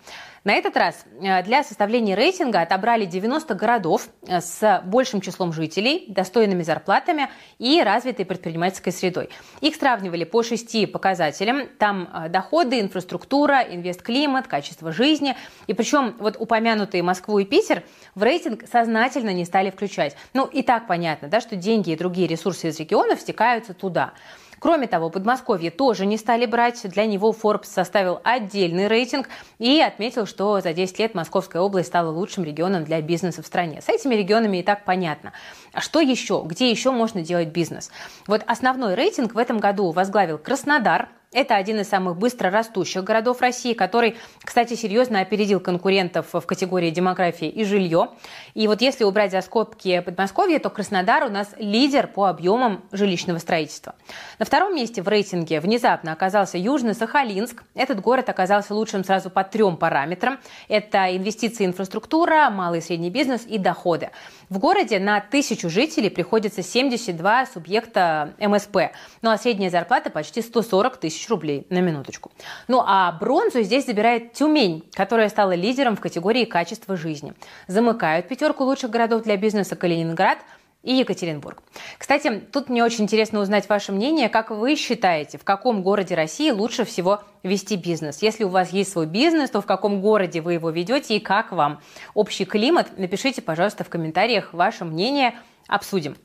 На 0.46 0.52
этот 0.52 0.76
раз 0.76 1.04
э, 1.20 1.42
для 1.42 1.64
составления 1.64 2.14
рейтинга 2.14 2.60
отобрали 2.60 3.04
90 3.04 3.52
городов 3.56 4.08
э, 4.28 4.40
с 4.40 4.80
большим 4.84 5.20
числом 5.20 5.52
жителей, 5.52 6.04
достойными 6.06 6.62
зарплатами 6.62 7.28
и 7.58 7.82
развитой 7.82 8.24
предпринимательской 8.24 8.92
средой. 8.92 9.28
Их 9.60 9.74
сравнивали 9.74 10.22
по 10.22 10.44
шести 10.44 10.86
показателям. 10.86 11.66
Там 11.78 12.08
э, 12.14 12.28
доходы, 12.28 12.78
инфраструктура, 12.78 13.60
инвестклимат, 13.60 14.46
качество 14.46 14.92
жизни. 14.92 15.36
И 15.66 15.74
причем 15.74 16.14
вот 16.20 16.36
упомянутые 16.38 17.02
Москву 17.02 17.40
и 17.40 17.44
Питер 17.44 17.82
в 18.14 18.22
рейтинг 18.22 18.68
сознательно 18.70 19.32
не 19.32 19.44
стали 19.44 19.70
включать. 19.70 20.14
Ну 20.32 20.46
и 20.46 20.62
так 20.62 20.86
понятно, 20.86 21.26
да, 21.26 21.40
что 21.40 21.56
деньги 21.56 21.90
и 21.90 21.96
другие 21.96 22.28
ресурсы 22.28 22.68
из 22.68 22.78
регионов 22.78 23.20
стекаются 23.20 23.74
туда. 23.74 24.12
Кроме 24.58 24.86
того, 24.86 25.10
Подмосковье 25.10 25.70
тоже 25.70 26.06
не 26.06 26.16
стали 26.16 26.46
брать. 26.46 26.88
Для 26.88 27.06
него 27.06 27.32
Forbes 27.32 27.66
составил 27.66 28.20
отдельный 28.24 28.88
рейтинг 28.88 29.28
и 29.58 29.80
отметил, 29.80 30.26
что 30.26 30.60
за 30.60 30.72
10 30.72 30.98
лет 30.98 31.14
Московская 31.14 31.60
область 31.60 31.88
стала 31.88 32.10
лучшим 32.10 32.44
регионом 32.44 32.84
для 32.84 33.00
бизнеса 33.02 33.42
в 33.42 33.46
стране. 33.46 33.80
С 33.82 33.88
этими 33.88 34.14
регионами 34.14 34.58
и 34.58 34.62
так 34.62 34.84
понятно. 34.84 35.32
А 35.72 35.80
что 35.80 36.00
еще? 36.00 36.42
Где 36.46 36.70
еще 36.70 36.90
можно 36.90 37.22
делать 37.22 37.48
бизнес? 37.48 37.90
Вот 38.26 38.42
основной 38.46 38.94
рейтинг 38.94 39.34
в 39.34 39.38
этом 39.38 39.58
году 39.58 39.90
возглавил 39.90 40.38
Краснодар, 40.38 41.08
Это 41.32 41.56
один 41.56 41.80
из 41.80 41.88
самых 41.88 42.16
быстро 42.16 42.50
растущих 42.50 43.02
городов 43.02 43.40
России, 43.40 43.74
который, 43.74 44.16
кстати, 44.42 44.74
серьезно 44.74 45.20
опередил 45.20 45.58
конкурентов 45.58 46.28
в 46.32 46.40
категории 46.40 46.90
демографии 46.90 47.48
и 47.48 47.64
жилье. 47.64 48.10
И 48.54 48.68
вот 48.68 48.80
если 48.80 49.04
убрать 49.04 49.32
за 49.32 49.40
скобки 49.42 50.00
Подмосковье, 50.00 50.60
то 50.60 50.70
Краснодар 50.70 51.24
у 51.24 51.28
нас 51.28 51.54
лидер 51.58 52.06
по 52.06 52.26
объемам 52.26 52.84
жилищного 52.92 53.38
строительства. 53.38 53.96
На 54.38 54.46
втором 54.46 54.74
месте 54.74 55.02
в 55.02 55.08
рейтинге 55.08 55.60
внезапно 55.60 56.12
оказался 56.12 56.58
Южно-Сахалинск. 56.58 57.64
Этот 57.74 58.00
город 58.00 58.28
оказался 58.28 58.72
лучшим 58.74 59.04
сразу 59.04 59.28
по 59.28 59.42
трем 59.42 59.76
параметрам. 59.76 60.38
Это 60.68 61.16
инвестиции, 61.16 61.66
инфраструктура, 61.66 62.50
малый 62.50 62.78
и 62.78 62.82
средний 62.82 63.10
бизнес 63.10 63.44
и 63.46 63.58
доходы. 63.58 64.10
В 64.48 64.58
городе 64.58 65.00
на 65.00 65.20
тысячу 65.20 65.68
жителей 65.68 66.08
приходится 66.08 66.62
72 66.62 67.46
субъекта 67.46 68.34
МСП. 68.38 68.92
Ну 69.22 69.30
а 69.30 69.38
средняя 69.38 69.70
зарплата 69.70 70.08
почти 70.08 70.40
140 70.40 70.96
тысяч 70.98 71.25
рублей 71.28 71.66
на 71.70 71.80
минуточку. 71.80 72.30
Ну 72.68 72.82
а 72.84 73.12
бронзу 73.12 73.62
здесь 73.62 73.86
забирает 73.86 74.32
Тюмень, 74.32 74.88
которая 74.92 75.28
стала 75.28 75.52
лидером 75.52 75.96
в 75.96 76.00
категории 76.00 76.44
качества 76.44 76.96
жизни. 76.96 77.34
Замыкают 77.66 78.28
пятерку 78.28 78.64
лучших 78.64 78.90
городов 78.90 79.22
для 79.22 79.36
бизнеса 79.36 79.76
Калининград– 79.76 80.38
и 80.86 80.94
Екатеринбург. 80.94 81.62
Кстати, 81.98 82.40
тут 82.52 82.68
мне 82.68 82.84
очень 82.84 83.04
интересно 83.04 83.40
узнать 83.40 83.68
ваше 83.68 83.90
мнение. 83.90 84.28
Как 84.28 84.50
вы 84.50 84.76
считаете, 84.76 85.36
в 85.36 85.42
каком 85.42 85.82
городе 85.82 86.14
России 86.14 86.52
лучше 86.52 86.84
всего 86.84 87.24
вести 87.42 87.74
бизнес? 87.74 88.22
Если 88.22 88.44
у 88.44 88.48
вас 88.48 88.72
есть 88.72 88.92
свой 88.92 89.06
бизнес, 89.06 89.50
то 89.50 89.60
в 89.60 89.66
каком 89.66 90.00
городе 90.00 90.40
вы 90.40 90.54
его 90.54 90.70
ведете 90.70 91.16
и 91.16 91.20
как 91.20 91.50
вам? 91.50 91.80
Общий 92.14 92.44
климат? 92.44 92.96
Напишите, 92.98 93.42
пожалуйста, 93.42 93.82
в 93.82 93.88
комментариях 93.88 94.52
ваше 94.52 94.84
мнение. 94.84 95.34
Обсудим. 95.66 96.16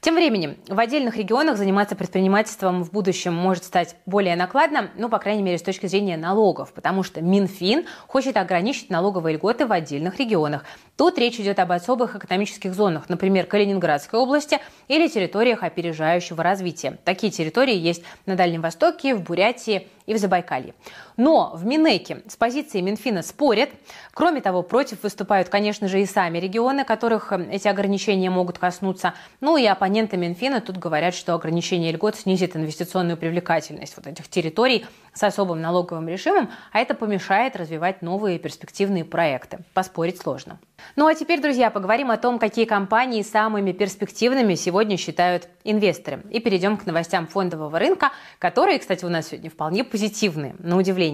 Тем 0.00 0.14
временем, 0.14 0.56
в 0.66 0.80
отдельных 0.80 1.18
регионах 1.18 1.58
заниматься 1.58 1.94
предпринимательством 1.94 2.84
в 2.84 2.90
будущем 2.90 3.34
может 3.34 3.64
стать 3.64 3.96
более 4.06 4.34
накладно, 4.34 4.90
ну, 4.96 5.10
по 5.10 5.18
крайней 5.18 5.42
мере, 5.42 5.58
с 5.58 5.62
точки 5.62 5.84
зрения 5.84 6.16
налогов, 6.16 6.72
потому 6.72 7.02
что 7.02 7.20
Минфин 7.20 7.84
хочет 8.06 8.38
ограничить 8.38 8.88
налоговые 8.88 9.36
льготы 9.36 9.66
в 9.66 9.72
отдельных 9.72 10.18
регионах. 10.18 10.64
Тут 10.96 11.18
речь 11.18 11.38
идет 11.38 11.58
об 11.58 11.72
особых 11.72 12.16
экономических 12.16 12.72
зонах, 12.72 13.10
например, 13.10 13.44
Калининградской 13.44 14.18
области 14.18 14.58
или 14.88 15.06
территориях 15.06 15.62
опережающего 15.62 16.42
развития. 16.42 16.98
Такие 17.04 17.30
территории 17.30 17.76
есть 17.76 18.02
на 18.24 18.36
Дальнем 18.36 18.62
Востоке, 18.62 19.14
в 19.14 19.22
Бурятии 19.22 19.86
и 20.06 20.14
в 20.14 20.18
Забайкалье. 20.18 20.74
Но 21.20 21.50
в 21.52 21.66
Минэке 21.66 22.22
с 22.28 22.36
позиции 22.36 22.80
Минфина 22.80 23.20
спорят. 23.20 23.68
Кроме 24.14 24.40
того, 24.40 24.62
против 24.62 25.02
выступают, 25.02 25.50
конечно 25.50 25.86
же, 25.86 26.00
и 26.00 26.06
сами 26.06 26.38
регионы, 26.38 26.82
которых 26.86 27.30
э, 27.32 27.46
эти 27.52 27.68
ограничения 27.68 28.30
могут 28.30 28.58
коснуться. 28.58 29.12
Ну 29.42 29.58
и 29.58 29.66
оппоненты 29.66 30.16
Минфина 30.16 30.62
тут 30.62 30.78
говорят, 30.78 31.14
что 31.14 31.34
ограничение 31.34 31.92
льгот 31.92 32.16
снизит 32.16 32.56
инвестиционную 32.56 33.18
привлекательность 33.18 33.98
вот 33.98 34.06
этих 34.06 34.28
территорий 34.28 34.86
с 35.12 35.22
особым 35.22 35.60
налоговым 35.60 36.08
режимом, 36.08 36.50
а 36.72 36.78
это 36.78 36.94
помешает 36.94 37.54
развивать 37.54 38.00
новые 38.00 38.38
перспективные 38.38 39.04
проекты. 39.04 39.58
Поспорить 39.74 40.18
сложно. 40.18 40.58
Ну 40.96 41.06
а 41.06 41.14
теперь, 41.14 41.40
друзья, 41.42 41.70
поговорим 41.70 42.10
о 42.10 42.16
том, 42.16 42.38
какие 42.38 42.64
компании 42.64 43.22
самыми 43.22 43.72
перспективными 43.72 44.54
сегодня 44.54 44.96
считают 44.96 45.48
инвесторы. 45.64 46.22
И 46.30 46.40
перейдем 46.40 46.76
к 46.76 46.86
новостям 46.86 47.26
фондового 47.26 47.78
рынка, 47.78 48.10
которые, 48.38 48.78
кстати, 48.78 49.04
у 49.04 49.08
нас 49.08 49.28
сегодня 49.28 49.50
вполне 49.50 49.84
позитивные, 49.84 50.54
на 50.58 50.76
удивление. 50.78 51.09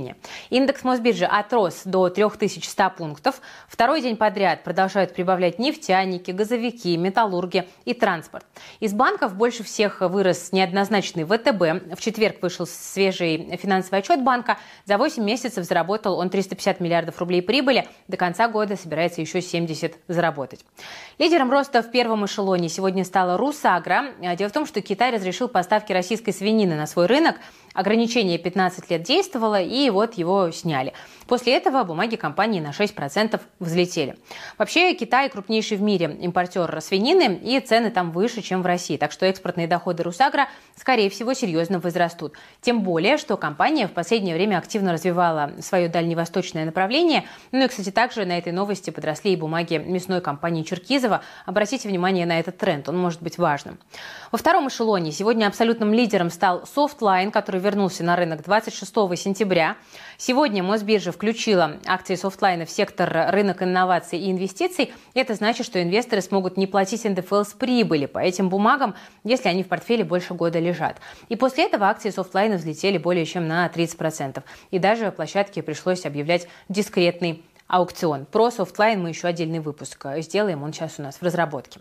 Индекс 0.51 0.85
Мосбиржи 0.85 1.25
отрос 1.25 1.83
до 1.85 2.09
3100 2.09 2.91
пунктов. 2.97 3.41
Второй 3.69 4.01
день 4.01 4.17
подряд 4.17 4.65
продолжают 4.65 5.13
прибавлять 5.13 5.59
нефтяники, 5.59 6.31
газовики, 6.31 6.97
металлурги 6.97 7.69
и 7.85 7.93
транспорт. 7.93 8.47
Из 8.81 8.93
банков 8.93 9.35
больше 9.35 9.63
всех 9.63 10.01
вырос 10.01 10.53
неоднозначный 10.53 11.25
ВТБ. 11.25 11.99
В 11.99 12.01
четверг 12.01 12.37
вышел 12.41 12.67
свежий 12.67 13.57
финансовый 13.57 13.99
отчет 13.99 14.23
банка. 14.23 14.59
За 14.85 14.97
8 14.97 15.23
месяцев 15.25 15.65
заработал 15.65 16.19
он 16.19 16.31
350 16.31 16.81
миллиардов 16.81 17.19
рублей 17.19 17.43
прибыли. 17.43 17.89
До 18.09 18.17
конца 18.17 18.49
года 18.49 18.77
собирается 18.77 19.21
еще 19.21 19.43
7 19.43 19.57
70 19.67 19.97
заработать. 20.09 20.65
Лидером 21.19 21.51
роста 21.51 21.83
в 21.83 21.91
первом 21.91 22.27
эшелоне 22.27 22.69
сегодня 22.69 23.05
стала 23.05 23.37
Русагра. 23.37 24.13
Дело 24.37 24.49
в 24.49 24.53
том, 24.53 24.67
что 24.67 24.81
Китай 24.83 25.11
разрешил 25.15 25.49
поставки 25.49 25.93
российской 25.93 26.33
свинины 26.33 26.77
на 26.77 26.87
свой 26.87 27.07
рынок. 27.07 27.37
Ограничение 27.77 28.39
15 28.39 28.91
лет 28.91 29.03
действовало, 29.03 29.61
и 29.61 29.91
вот 29.91 30.15
его 30.15 30.51
сняли. 30.51 30.95
После 31.29 31.55
этого 31.55 31.85
бумаги 31.85 32.17
компании 32.17 32.59
на 32.59 32.71
6% 32.71 33.39
взлетели. 33.61 34.17
Вообще, 34.57 34.95
Китай 34.95 35.29
крупнейший 35.29 35.77
в 35.77 35.83
мире 35.83 36.17
импортер 36.23 36.81
свинины, 36.81 37.39
и 37.43 37.61
цены 37.61 37.91
там 37.91 38.13
выше, 38.13 38.41
чем 38.41 38.63
в 38.63 38.67
России. 38.67 38.97
Так 38.97 39.13
что 39.13 39.27
экспортные 39.27 39.67
доходы 39.67 40.05
Русагра, 40.05 40.49
скорее 40.75 41.11
всего, 41.11 41.35
серьезно 41.35 41.79
возрастут. 41.79 42.33
Тем 42.63 42.81
более, 42.81 43.19
что 43.19 43.37
компания 43.37 43.89
в 43.89 43.93
последнее 43.93 44.35
время 44.35 44.57
активно 44.57 44.93
развивала 44.95 45.53
свое 45.61 45.91
дальневосточное 45.91 46.65
направление. 46.65 47.25
Ну 47.53 47.63
и, 47.63 47.69
кстати, 47.69 47.91
также 47.91 48.25
на 48.25 48.39
этой 48.39 48.53
новости 48.53 48.89
подросли 48.89 49.35
и 49.35 49.37
бумаги 49.37 49.77
мясной 49.77 50.23
компании 50.23 50.63
Черкизова. 50.63 51.21
Обратите 51.45 51.89
внимание 51.89 52.25
на 52.25 52.41
этот 52.41 52.57
тренд, 52.57 52.89
он 52.89 52.97
может 52.97 53.21
быть 53.21 53.37
важным. 53.37 53.79
Во 54.33 54.39
втором 54.39 54.69
эшелоне 54.69 55.13
сегодня 55.13 55.47
абсолютным 55.47 55.93
лидером 55.93 56.31
стал 56.31 56.63
Softline, 56.63 57.31
который 57.31 57.61
вернулся 57.67 58.05
на 58.05 58.15
рынок 58.15 58.45
26 58.45 58.93
сентября. 59.17 59.77
Сегодня 60.19 60.63
Мосбиржа 60.63 61.11
включила 61.11 61.79
акции 61.85 62.15
софтлайна 62.15 62.65
в 62.65 62.71
сектор 62.71 63.33
рынок 63.33 63.61
инноваций 63.61 64.21
и 64.21 64.31
инвестиций. 64.31 64.93
Это 65.15 65.35
значит, 65.35 65.67
что 65.67 65.83
инвесторы 65.83 66.23
смогут 66.23 66.57
не 66.57 66.69
платить 66.69 67.05
НДФЛ 67.05 67.43
с 67.43 67.55
прибыли 67.55 68.07
по 68.07 68.21
этим 68.21 68.51
бумагам, 68.51 68.95
если 69.25 69.49
они 69.49 69.65
в 69.65 69.67
портфеле 69.67 70.05
больше 70.05 70.35
года 70.35 70.61
лежат. 70.61 71.01
И 71.29 71.35
после 71.35 71.65
этого 71.65 71.89
акции 71.89 72.11
софтлайна 72.11 72.55
взлетели 72.55 72.99
более 72.99 73.27
чем 73.27 73.49
на 73.49 73.67
30%. 73.67 74.45
И 74.71 74.79
даже 74.79 75.11
площадке 75.11 75.61
пришлось 75.61 76.07
объявлять 76.07 76.47
дискретный 76.69 77.43
аукцион. 77.67 78.27
Про 78.27 78.53
софтлайн 78.53 79.03
мы 79.03 79.09
еще 79.09 79.27
отдельный 79.27 79.59
выпуск 79.59 80.07
сделаем, 80.19 80.63
он 80.63 80.73
сейчас 80.73 80.95
у 80.99 81.03
нас 81.03 81.17
в 81.17 81.23
разработке. 81.23 81.81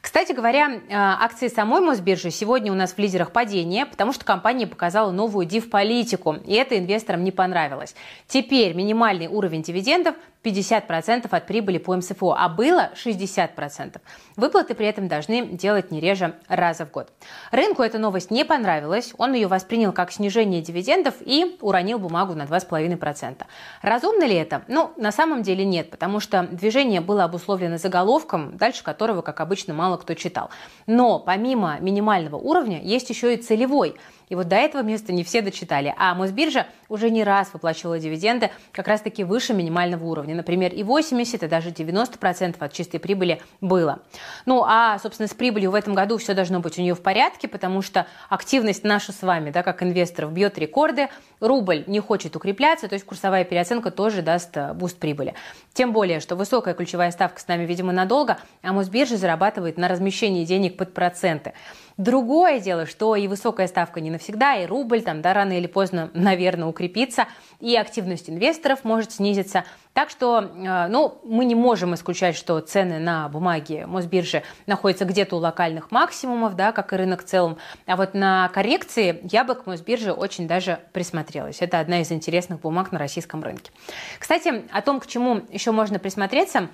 Кстати 0.00 0.32
говоря, 0.32 0.70
э, 0.70 0.80
акции 0.90 1.48
самой 1.48 1.80
Мосбиржи 1.80 2.30
сегодня 2.30 2.72
у 2.72 2.74
нас 2.74 2.92
в 2.92 2.98
лидерах 2.98 3.32
падения, 3.32 3.86
потому 3.86 4.12
что 4.12 4.24
компания 4.24 4.66
показала 4.66 5.10
новую 5.10 5.46
див-политику, 5.46 6.34
и 6.46 6.54
это 6.54 6.78
инвесторам 6.78 7.24
не 7.24 7.32
понравилось. 7.32 7.94
Теперь 8.26 8.74
минимальный 8.74 9.26
уровень 9.26 9.62
дивидендов 9.62 10.14
50% 10.44 11.28
от 11.30 11.46
прибыли 11.46 11.78
по 11.78 11.96
МСФО, 11.96 12.34
а 12.38 12.48
было 12.48 12.90
60%. 12.94 14.00
Выплаты 14.36 14.74
при 14.74 14.86
этом 14.86 15.08
должны 15.08 15.46
делать 15.46 15.90
не 15.90 16.00
реже 16.00 16.34
раза 16.48 16.86
в 16.86 16.90
год. 16.90 17.10
Рынку 17.50 17.82
эта 17.82 17.98
новость 17.98 18.30
не 18.30 18.44
понравилась, 18.44 19.12
он 19.18 19.34
ее 19.34 19.48
воспринял 19.48 19.92
как 19.92 20.12
снижение 20.12 20.62
дивидендов 20.62 21.14
и 21.20 21.56
уронил 21.60 21.98
бумагу 21.98 22.34
на 22.34 22.42
2,5%. 22.42 23.42
Разумно 23.82 24.24
ли 24.24 24.34
это? 24.34 24.62
Ну, 24.68 24.92
на 24.96 25.12
самом 25.12 25.42
деле 25.42 25.64
нет, 25.64 25.90
потому 25.90 26.20
что 26.20 26.44
движение 26.50 27.00
было 27.00 27.24
обусловлено 27.24 27.78
заголовком, 27.78 28.56
дальше 28.56 28.84
которого, 28.84 29.22
как 29.22 29.40
обычно, 29.40 29.74
мало 29.74 29.87
кто 29.96 30.14
читал. 30.14 30.50
Но 30.86 31.18
помимо 31.18 31.78
минимального 31.80 32.36
уровня 32.36 32.80
есть 32.82 33.08
еще 33.10 33.34
и 33.34 33.36
целевой– 33.36 33.94
и 34.28 34.34
вот 34.34 34.48
до 34.48 34.56
этого 34.56 34.82
места 34.82 35.12
не 35.12 35.24
все 35.24 35.40
дочитали. 35.40 35.94
А 35.96 36.14
Мосбиржа 36.14 36.66
уже 36.88 37.10
не 37.10 37.24
раз 37.24 37.52
выплачивала 37.52 37.98
дивиденды 37.98 38.50
как 38.72 38.88
раз-таки 38.88 39.24
выше 39.24 39.54
минимального 39.54 40.04
уровня. 40.04 40.34
Например, 40.34 40.72
и 40.72 40.82
80, 40.82 41.42
и 41.42 41.46
даже 41.48 41.70
90% 41.70 42.56
от 42.58 42.72
чистой 42.72 42.98
прибыли 42.98 43.40
было. 43.60 44.00
Ну, 44.46 44.64
а, 44.66 44.98
собственно, 44.98 45.28
с 45.28 45.34
прибылью 45.34 45.70
в 45.70 45.74
этом 45.74 45.94
году 45.94 46.18
все 46.18 46.34
должно 46.34 46.60
быть 46.60 46.78
у 46.78 46.82
нее 46.82 46.94
в 46.94 47.02
порядке, 47.02 47.48
потому 47.48 47.82
что 47.82 48.06
активность 48.28 48.84
наша 48.84 49.12
с 49.12 49.22
вами, 49.22 49.50
да, 49.50 49.62
как 49.62 49.82
инвесторов, 49.82 50.32
бьет 50.32 50.58
рекорды, 50.58 51.08
рубль 51.40 51.84
не 51.86 52.00
хочет 52.00 52.36
укрепляться, 52.36 52.88
то 52.88 52.94
есть 52.94 53.04
курсовая 53.04 53.44
переоценка 53.44 53.90
тоже 53.90 54.22
даст 54.22 54.56
э, 54.56 54.72
буст 54.72 54.98
прибыли. 54.98 55.34
Тем 55.72 55.92
более, 55.92 56.20
что 56.20 56.36
высокая 56.36 56.74
ключевая 56.74 57.10
ставка 57.10 57.40
с 57.40 57.46
нами, 57.46 57.64
видимо, 57.64 57.92
надолго, 57.92 58.38
а 58.62 58.72
Мосбиржа 58.72 59.16
зарабатывает 59.16 59.77
на 59.78 59.88
размещении 59.88 60.44
денег 60.44 60.76
под 60.76 60.92
проценты. 60.92 61.54
Другое 61.98 62.60
дело, 62.60 62.86
что 62.86 63.16
и 63.16 63.26
высокая 63.26 63.66
ставка 63.66 64.00
не 64.00 64.08
навсегда, 64.08 64.54
и 64.54 64.66
рубль 64.66 65.02
там, 65.02 65.20
да, 65.20 65.34
рано 65.34 65.58
или 65.58 65.66
поздно, 65.66 66.10
наверное, 66.14 66.68
укрепится, 66.68 67.26
и 67.58 67.74
активность 67.74 68.30
инвесторов 68.30 68.84
может 68.84 69.10
снизиться. 69.10 69.64
Так 69.94 70.10
что, 70.10 70.40
э, 70.40 70.86
ну, 70.86 71.20
мы 71.24 71.44
не 71.44 71.56
можем 71.56 71.96
исключать, 71.96 72.36
что 72.36 72.60
цены 72.60 73.00
на 73.00 73.28
бумаги 73.28 73.84
Мосбиржи 73.84 74.44
находятся 74.66 75.06
где-то 75.06 75.34
у 75.34 75.40
локальных 75.40 75.90
максимумов, 75.90 76.54
да, 76.54 76.70
как 76.70 76.92
и 76.92 76.96
рынок 76.96 77.24
в 77.24 77.26
целом. 77.26 77.58
А 77.86 77.96
вот 77.96 78.14
на 78.14 78.48
коррекции 78.50 79.18
я 79.32 79.42
бы 79.42 79.56
к 79.56 79.66
Мосбирже 79.66 80.12
очень 80.12 80.46
даже 80.46 80.78
присмотрелась. 80.92 81.60
Это 81.62 81.80
одна 81.80 82.00
из 82.00 82.12
интересных 82.12 82.60
бумаг 82.60 82.92
на 82.92 83.00
российском 83.00 83.42
рынке. 83.42 83.72
Кстати, 84.20 84.62
о 84.70 84.82
том, 84.82 85.00
к 85.00 85.08
чему 85.08 85.40
еще 85.50 85.72
можно 85.72 85.98
присмотреться, 85.98 86.68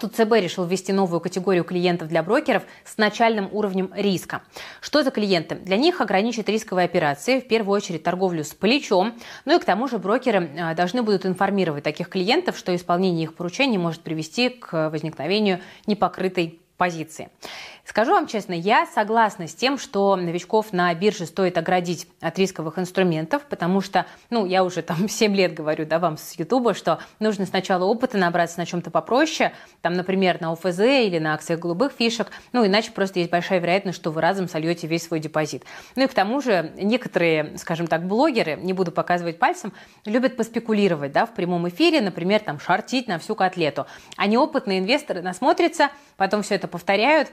Тут 0.00 0.16
ЦБ 0.16 0.32
решил 0.40 0.64
ввести 0.64 0.92
новую 0.92 1.20
категорию 1.20 1.62
клиентов 1.62 2.08
для 2.08 2.22
брокеров 2.22 2.62
с 2.84 2.96
начальным 2.96 3.48
уровнем 3.52 3.90
риска. 3.94 4.42
Что 4.80 5.02
за 5.02 5.10
клиенты? 5.10 5.56
Для 5.56 5.76
них 5.76 6.00
ограничить 6.00 6.48
рисковые 6.48 6.86
операции, 6.86 7.40
в 7.40 7.46
первую 7.46 7.76
очередь 7.76 8.02
торговлю 8.02 8.44
с 8.44 8.54
плечом. 8.54 9.14
Ну 9.44 9.56
и 9.56 9.60
к 9.60 9.64
тому 9.64 9.86
же 9.86 9.98
брокеры 9.98 10.50
а, 10.58 10.74
должны 10.74 11.02
будут 11.02 11.26
информировать 11.26 11.84
таких 11.84 12.08
клиентов, 12.08 12.56
что 12.56 12.74
исполнение 12.74 13.24
их 13.24 13.34
поручений 13.34 13.76
может 13.76 14.00
привести 14.00 14.48
к 14.48 14.88
возникновению 14.88 15.60
непокрытой 15.86 16.60
позиции. 16.78 17.28
Скажу 17.84 18.12
вам 18.12 18.26
честно, 18.26 18.54
я 18.54 18.86
согласна 18.86 19.46
с 19.46 19.54
тем, 19.54 19.76
что 19.76 20.16
новичков 20.16 20.72
на 20.72 20.92
бирже 20.94 21.26
стоит 21.26 21.58
оградить 21.58 22.08
от 22.22 22.38
рисковых 22.38 22.78
инструментов, 22.78 23.42
потому 23.42 23.82
что, 23.82 24.06
ну, 24.30 24.46
я 24.46 24.64
уже 24.64 24.80
там 24.80 25.06
7 25.08 25.34
лет 25.34 25.52
говорю, 25.52 25.84
да, 25.84 25.98
вам 25.98 26.16
с 26.16 26.32
Ютуба, 26.38 26.72
что 26.72 26.98
нужно 27.20 27.44
сначала 27.44 27.84
опыта 27.84 28.16
набраться 28.16 28.58
на 28.58 28.64
чем-то 28.64 28.90
попроще, 28.90 29.52
там, 29.82 29.92
например, 29.92 30.40
на 30.40 30.52
ОФЗ 30.52 30.80
или 30.80 31.18
на 31.18 31.34
акциях 31.34 31.60
голубых 31.60 31.92
фишек, 31.92 32.28
ну, 32.52 32.66
иначе 32.66 32.90
просто 32.90 33.18
есть 33.18 33.30
большая 33.30 33.58
вероятность, 33.58 33.98
что 33.98 34.10
вы 34.10 34.22
разом 34.22 34.48
сольете 34.48 34.86
весь 34.86 35.04
свой 35.04 35.20
депозит. 35.20 35.64
Ну 35.94 36.04
и 36.04 36.06
к 36.06 36.14
тому 36.14 36.40
же 36.40 36.72
некоторые, 36.76 37.58
скажем 37.58 37.86
так, 37.86 38.06
блогеры, 38.06 38.56
не 38.56 38.72
буду 38.72 38.92
показывать 38.92 39.38
пальцем, 39.38 39.74
любят 40.06 40.36
поспекулировать, 40.36 41.12
да, 41.12 41.26
в 41.26 41.34
прямом 41.34 41.68
эфире, 41.68 42.00
например, 42.00 42.40
там, 42.40 42.58
шортить 42.58 43.08
на 43.08 43.18
всю 43.18 43.34
котлету. 43.34 43.86
А 44.16 44.26
неопытные 44.26 44.78
инвесторы 44.78 45.20
насмотрятся, 45.20 45.90
потом 46.16 46.42
все 46.42 46.54
это 46.54 46.66
повторяют, 46.66 47.28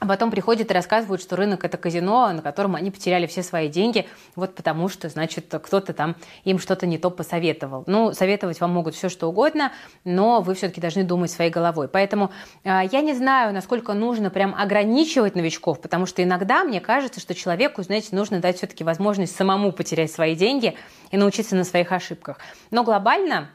а 0.00 0.06
потом 0.06 0.30
приходят 0.30 0.70
и 0.70 0.74
рассказывают, 0.74 1.20
что 1.20 1.36
рынок 1.36 1.62
это 1.62 1.76
казино, 1.76 2.32
на 2.32 2.40
котором 2.40 2.74
они 2.74 2.90
потеряли 2.90 3.26
все 3.26 3.42
свои 3.42 3.68
деньги, 3.68 4.08
вот 4.34 4.54
потому 4.54 4.88
что, 4.88 5.10
значит, 5.10 5.54
кто-то 5.62 5.92
там 5.92 6.16
им 6.44 6.58
что-то 6.58 6.86
не 6.86 6.96
то 6.96 7.10
посоветовал. 7.10 7.84
Ну, 7.86 8.12
советовать 8.12 8.60
вам 8.60 8.72
могут 8.72 8.94
все 8.94 9.10
что 9.10 9.28
угодно, 9.28 9.72
но 10.04 10.40
вы 10.40 10.54
все-таки 10.54 10.80
должны 10.80 11.04
думать 11.04 11.30
своей 11.30 11.50
головой. 11.50 11.86
Поэтому 11.86 12.30
э, 12.64 12.80
я 12.90 13.02
не 13.02 13.12
знаю, 13.12 13.52
насколько 13.52 13.92
нужно 13.92 14.30
прям 14.30 14.54
ограничивать 14.54 15.34
новичков, 15.34 15.80
потому 15.80 16.06
что 16.06 16.22
иногда 16.22 16.64
мне 16.64 16.80
кажется, 16.80 17.20
что 17.20 17.34
человеку, 17.34 17.82
знаете, 17.82 18.16
нужно 18.16 18.40
дать 18.40 18.56
все-таки 18.56 18.82
возможность 18.82 19.36
самому 19.36 19.70
потерять 19.70 20.10
свои 20.10 20.34
деньги 20.34 20.76
и 21.10 21.18
научиться 21.18 21.54
на 21.56 21.64
своих 21.64 21.92
ошибках. 21.92 22.38
Но 22.70 22.84
глобально 22.84 23.50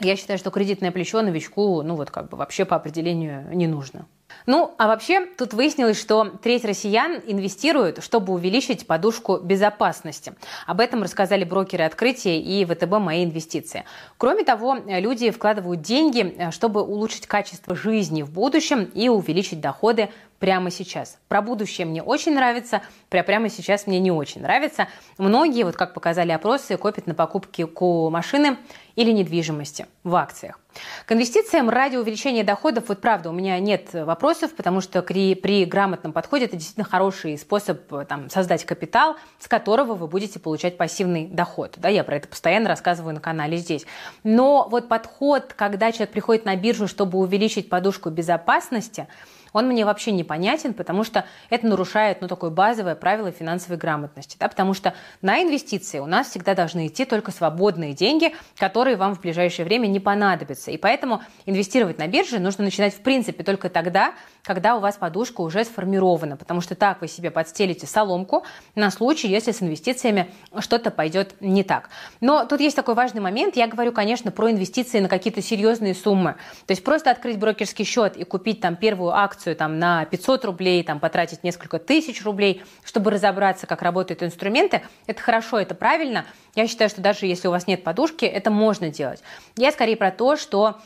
я 0.00 0.16
считаю, 0.16 0.38
что 0.38 0.50
кредитное 0.50 0.92
плечо 0.92 1.20
новичку, 1.20 1.82
ну 1.82 1.94
вот 1.94 2.10
как 2.10 2.30
бы 2.30 2.38
вообще 2.38 2.64
по 2.64 2.76
определению 2.76 3.54
не 3.54 3.66
нужно. 3.66 4.06
Ну, 4.46 4.74
а 4.78 4.86
вообще, 4.86 5.26
тут 5.26 5.52
выяснилось, 5.52 6.00
что 6.00 6.24
треть 6.42 6.64
россиян 6.64 7.20
инвестируют, 7.26 8.02
чтобы 8.02 8.32
увеличить 8.32 8.86
подушку 8.86 9.38
безопасности. 9.38 10.34
Об 10.66 10.80
этом 10.80 11.02
рассказали 11.02 11.44
брокеры 11.44 11.84
открытия 11.84 12.40
и 12.40 12.64
ВТБ 12.64 12.98
«Мои 12.98 13.24
инвестиции». 13.24 13.84
Кроме 14.16 14.44
того, 14.44 14.78
люди 14.86 15.30
вкладывают 15.30 15.82
деньги, 15.82 16.50
чтобы 16.50 16.82
улучшить 16.82 17.26
качество 17.26 17.76
жизни 17.76 18.22
в 18.22 18.30
будущем 18.30 18.84
и 18.94 19.08
увеличить 19.08 19.60
доходы 19.60 20.08
прямо 20.38 20.70
сейчас. 20.70 21.18
Про 21.28 21.42
будущее 21.42 21.86
мне 21.86 22.02
очень 22.02 22.34
нравится, 22.34 22.82
про 23.08 23.22
прямо 23.22 23.48
сейчас 23.48 23.86
мне 23.86 23.98
не 23.98 24.10
очень 24.10 24.42
нравится. 24.42 24.88
Многие, 25.18 25.64
вот 25.64 25.76
как 25.76 25.94
показали 25.94 26.32
опросы, 26.32 26.76
копят 26.76 27.06
на 27.06 27.14
покупки 27.14 27.64
ку 27.64 28.08
машины 28.10 28.56
или 28.94 29.12
недвижимости 29.12 29.86
в 30.02 30.14
акциях. 30.16 30.58
К 31.06 31.12
инвестициям 31.12 31.70
ради 31.70 31.96
увеличения 31.96 32.44
доходов, 32.44 32.84
вот 32.88 33.00
правда, 33.00 33.30
у 33.30 33.32
меня 33.32 33.58
нет 33.58 33.92
вопросов, 33.92 34.54
потому 34.54 34.80
что 34.80 35.02
при, 35.02 35.34
при 35.34 35.64
грамотном 35.64 36.12
подходе 36.12 36.44
это 36.46 36.56
действительно 36.56 36.84
хороший 36.84 37.38
способ 37.38 37.80
там, 38.08 38.28
создать 38.30 38.64
капитал, 38.64 39.16
с 39.38 39.48
которого 39.48 39.94
вы 39.94 40.06
будете 40.06 40.38
получать 40.38 40.76
пассивный 40.76 41.26
доход. 41.26 41.74
Да, 41.76 41.88
я 41.88 42.04
про 42.04 42.16
это 42.16 42.28
постоянно 42.28 42.68
рассказываю 42.68 43.14
на 43.14 43.20
канале 43.20 43.56
здесь. 43.56 43.86
Но 44.24 44.68
вот 44.68 44.88
подход, 44.88 45.52
когда 45.54 45.90
человек 45.90 46.10
приходит 46.10 46.44
на 46.44 46.56
биржу, 46.56 46.86
чтобы 46.86 47.18
увеличить 47.18 47.68
подушку 47.68 48.10
безопасности– 48.10 49.08
он 49.58 49.66
мне 49.66 49.84
вообще 49.84 50.12
непонятен, 50.12 50.72
потому 50.72 51.02
что 51.02 51.24
это 51.50 51.66
нарушает, 51.66 52.20
ну, 52.20 52.28
такое 52.28 52.50
базовое 52.50 52.94
правило 52.94 53.32
финансовой 53.32 53.76
грамотности, 53.76 54.36
да, 54.38 54.48
потому 54.48 54.72
что 54.72 54.94
на 55.20 55.42
инвестиции 55.42 55.98
у 55.98 56.06
нас 56.06 56.28
всегда 56.28 56.54
должны 56.54 56.86
идти 56.86 57.04
только 57.04 57.32
свободные 57.32 57.92
деньги, 57.92 58.36
которые 58.56 58.96
вам 58.96 59.16
в 59.16 59.20
ближайшее 59.20 59.66
время 59.66 59.88
не 59.88 59.98
понадобятся, 59.98 60.70
и 60.70 60.76
поэтому 60.76 61.22
инвестировать 61.44 61.98
на 61.98 62.06
бирже 62.06 62.38
нужно 62.38 62.62
начинать, 62.62 62.94
в 62.94 63.00
принципе, 63.00 63.42
только 63.42 63.68
тогда, 63.68 64.14
когда 64.44 64.76
у 64.76 64.80
вас 64.80 64.96
подушка 64.96 65.40
уже 65.40 65.64
сформирована, 65.64 66.36
потому 66.36 66.60
что 66.60 66.76
так 66.76 67.00
вы 67.00 67.08
себе 67.08 67.32
подстелите 67.32 67.88
соломку 67.88 68.44
на 68.76 68.92
случай, 68.92 69.26
если 69.26 69.50
с 69.50 69.60
инвестициями 69.60 70.30
что-то 70.60 70.92
пойдет 70.92 71.34
не 71.40 71.64
так. 71.64 71.90
Но 72.20 72.46
тут 72.46 72.60
есть 72.60 72.76
такой 72.76 72.94
важный 72.94 73.20
момент, 73.20 73.56
я 73.56 73.66
говорю, 73.66 73.90
конечно, 73.90 74.30
про 74.30 74.52
инвестиции 74.52 75.00
на 75.00 75.08
какие-то 75.08 75.42
серьезные 75.42 75.96
суммы, 75.96 76.36
то 76.66 76.70
есть 76.70 76.84
просто 76.84 77.10
открыть 77.10 77.38
брокерский 77.38 77.84
счет 77.84 78.16
и 78.16 78.22
купить 78.22 78.60
там 78.60 78.76
первую 78.76 79.16
акцию 79.16 79.47
акцию 79.48 79.56
там, 79.56 79.78
на 79.78 80.04
500 80.04 80.44
рублей, 80.44 80.82
там, 80.82 81.00
потратить 81.00 81.44
несколько 81.44 81.78
тысяч 81.78 82.24
рублей, 82.24 82.62
чтобы 82.84 83.10
разобраться, 83.10 83.66
как 83.66 83.82
работают 83.82 84.22
инструменты, 84.22 84.82
это 85.06 85.22
хорошо, 85.22 85.58
это 85.58 85.74
правильно. 85.74 86.24
Я 86.54 86.66
считаю, 86.66 86.90
что 86.90 87.00
даже 87.00 87.26
если 87.26 87.48
у 87.48 87.50
вас 87.50 87.66
нет 87.66 87.84
подушки, 87.84 88.24
это 88.24 88.50
можно 88.50 88.90
делать. 88.90 89.22
Я 89.56 89.72
скорее 89.72 89.96
про 89.96 90.10
то, 90.10 90.36
что 90.36 90.76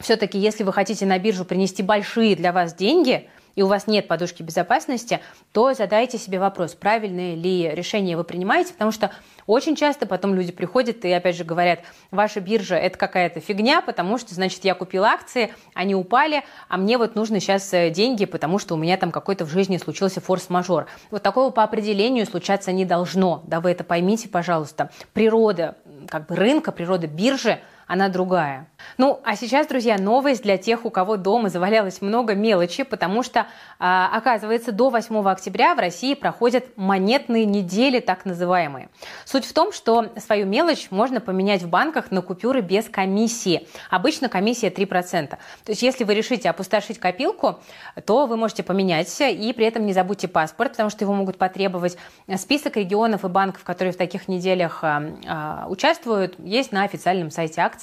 все-таки, 0.00 0.38
если 0.38 0.64
вы 0.64 0.72
хотите 0.72 1.06
на 1.06 1.18
биржу 1.18 1.44
принести 1.44 1.82
большие 1.82 2.36
для 2.36 2.52
вас 2.52 2.74
деньги– 2.74 3.28
и 3.54 3.62
у 3.62 3.66
вас 3.66 3.86
нет 3.86 4.08
подушки 4.08 4.42
безопасности, 4.42 5.20
то 5.52 5.74
задайте 5.74 6.18
себе 6.18 6.38
вопрос, 6.38 6.74
правильное 6.74 7.34
ли 7.34 7.70
решение 7.70 8.16
вы 8.16 8.24
принимаете, 8.24 8.72
потому 8.72 8.92
что 8.92 9.10
очень 9.46 9.76
часто 9.76 10.06
потом 10.06 10.34
люди 10.34 10.52
приходят 10.52 11.04
и 11.04 11.12
опять 11.12 11.36
же 11.36 11.44
говорят, 11.44 11.80
ваша 12.10 12.40
биржа 12.40 12.76
это 12.76 12.98
какая-то 12.98 13.40
фигня, 13.40 13.82
потому 13.82 14.18
что, 14.18 14.34
значит, 14.34 14.64
я 14.64 14.74
купил 14.74 15.04
акции, 15.04 15.52
они 15.74 15.94
упали, 15.94 16.44
а 16.68 16.76
мне 16.76 16.96
вот 16.96 17.14
нужны 17.14 17.40
сейчас 17.40 17.72
э, 17.74 17.90
деньги, 17.90 18.24
потому 18.24 18.58
что 18.58 18.74
у 18.74 18.78
меня 18.78 18.96
там 18.96 19.12
какой-то 19.12 19.44
в 19.44 19.50
жизни 19.50 19.76
случился 19.76 20.20
форс-мажор. 20.20 20.86
Вот 21.10 21.22
такого 21.22 21.50
по 21.50 21.62
определению 21.62 22.26
случаться 22.26 22.72
не 22.72 22.84
должно, 22.84 23.42
да 23.46 23.60
вы 23.60 23.70
это 23.70 23.84
поймите, 23.84 24.28
пожалуйста. 24.28 24.90
Природа 25.12 25.76
как 26.08 26.26
бы 26.26 26.36
рынка, 26.36 26.72
природа 26.72 27.06
биржи– 27.06 27.60
она 27.86 28.08
другая. 28.08 28.66
Ну, 28.98 29.20
а 29.24 29.36
сейчас, 29.36 29.66
друзья, 29.66 29.98
новость 29.98 30.42
для 30.42 30.56
тех, 30.56 30.84
у 30.84 30.90
кого 30.90 31.16
дома 31.16 31.48
завалялось 31.48 32.00
много 32.00 32.34
мелочи, 32.34 32.82
потому 32.82 33.22
что, 33.22 33.46
а, 33.78 34.10
оказывается, 34.12 34.72
до 34.72 34.90
8 34.90 35.30
октября 35.30 35.74
в 35.74 35.78
России 35.78 36.14
проходят 36.14 36.64
монетные 36.76 37.44
недели, 37.44 38.00
так 38.00 38.24
называемые. 38.24 38.88
Суть 39.24 39.44
в 39.44 39.52
том, 39.52 39.72
что 39.72 40.10
свою 40.18 40.46
мелочь 40.46 40.88
можно 40.90 41.20
поменять 41.20 41.62
в 41.62 41.68
банках 41.68 42.10
на 42.10 42.22
купюры 42.22 42.60
без 42.60 42.88
комиссии. 42.88 43.68
Обычно 43.90 44.28
комиссия 44.28 44.68
3%. 44.70 45.30
То 45.30 45.38
есть, 45.66 45.82
если 45.82 46.04
вы 46.04 46.14
решите 46.14 46.48
опустошить 46.50 46.98
копилку, 46.98 47.60
то 48.04 48.26
вы 48.26 48.36
можете 48.36 48.62
поменять 48.62 49.14
и 49.20 49.52
при 49.52 49.66
этом 49.66 49.86
не 49.86 49.92
забудьте 49.92 50.28
паспорт, 50.28 50.72
потому 50.72 50.90
что 50.90 51.04
его 51.04 51.14
могут 51.14 51.38
потребовать. 51.38 51.96
Список 52.36 52.76
регионов 52.76 53.24
и 53.24 53.28
банков, 53.28 53.64
которые 53.64 53.92
в 53.92 53.96
таких 53.96 54.28
неделях 54.28 54.80
а, 54.82 55.02
а, 55.26 55.66
участвуют, 55.68 56.38
есть 56.38 56.72
на 56.72 56.84
официальном 56.84 57.30
сайте 57.30 57.60
акции 57.60 57.73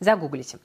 загуглите. 0.00 0.58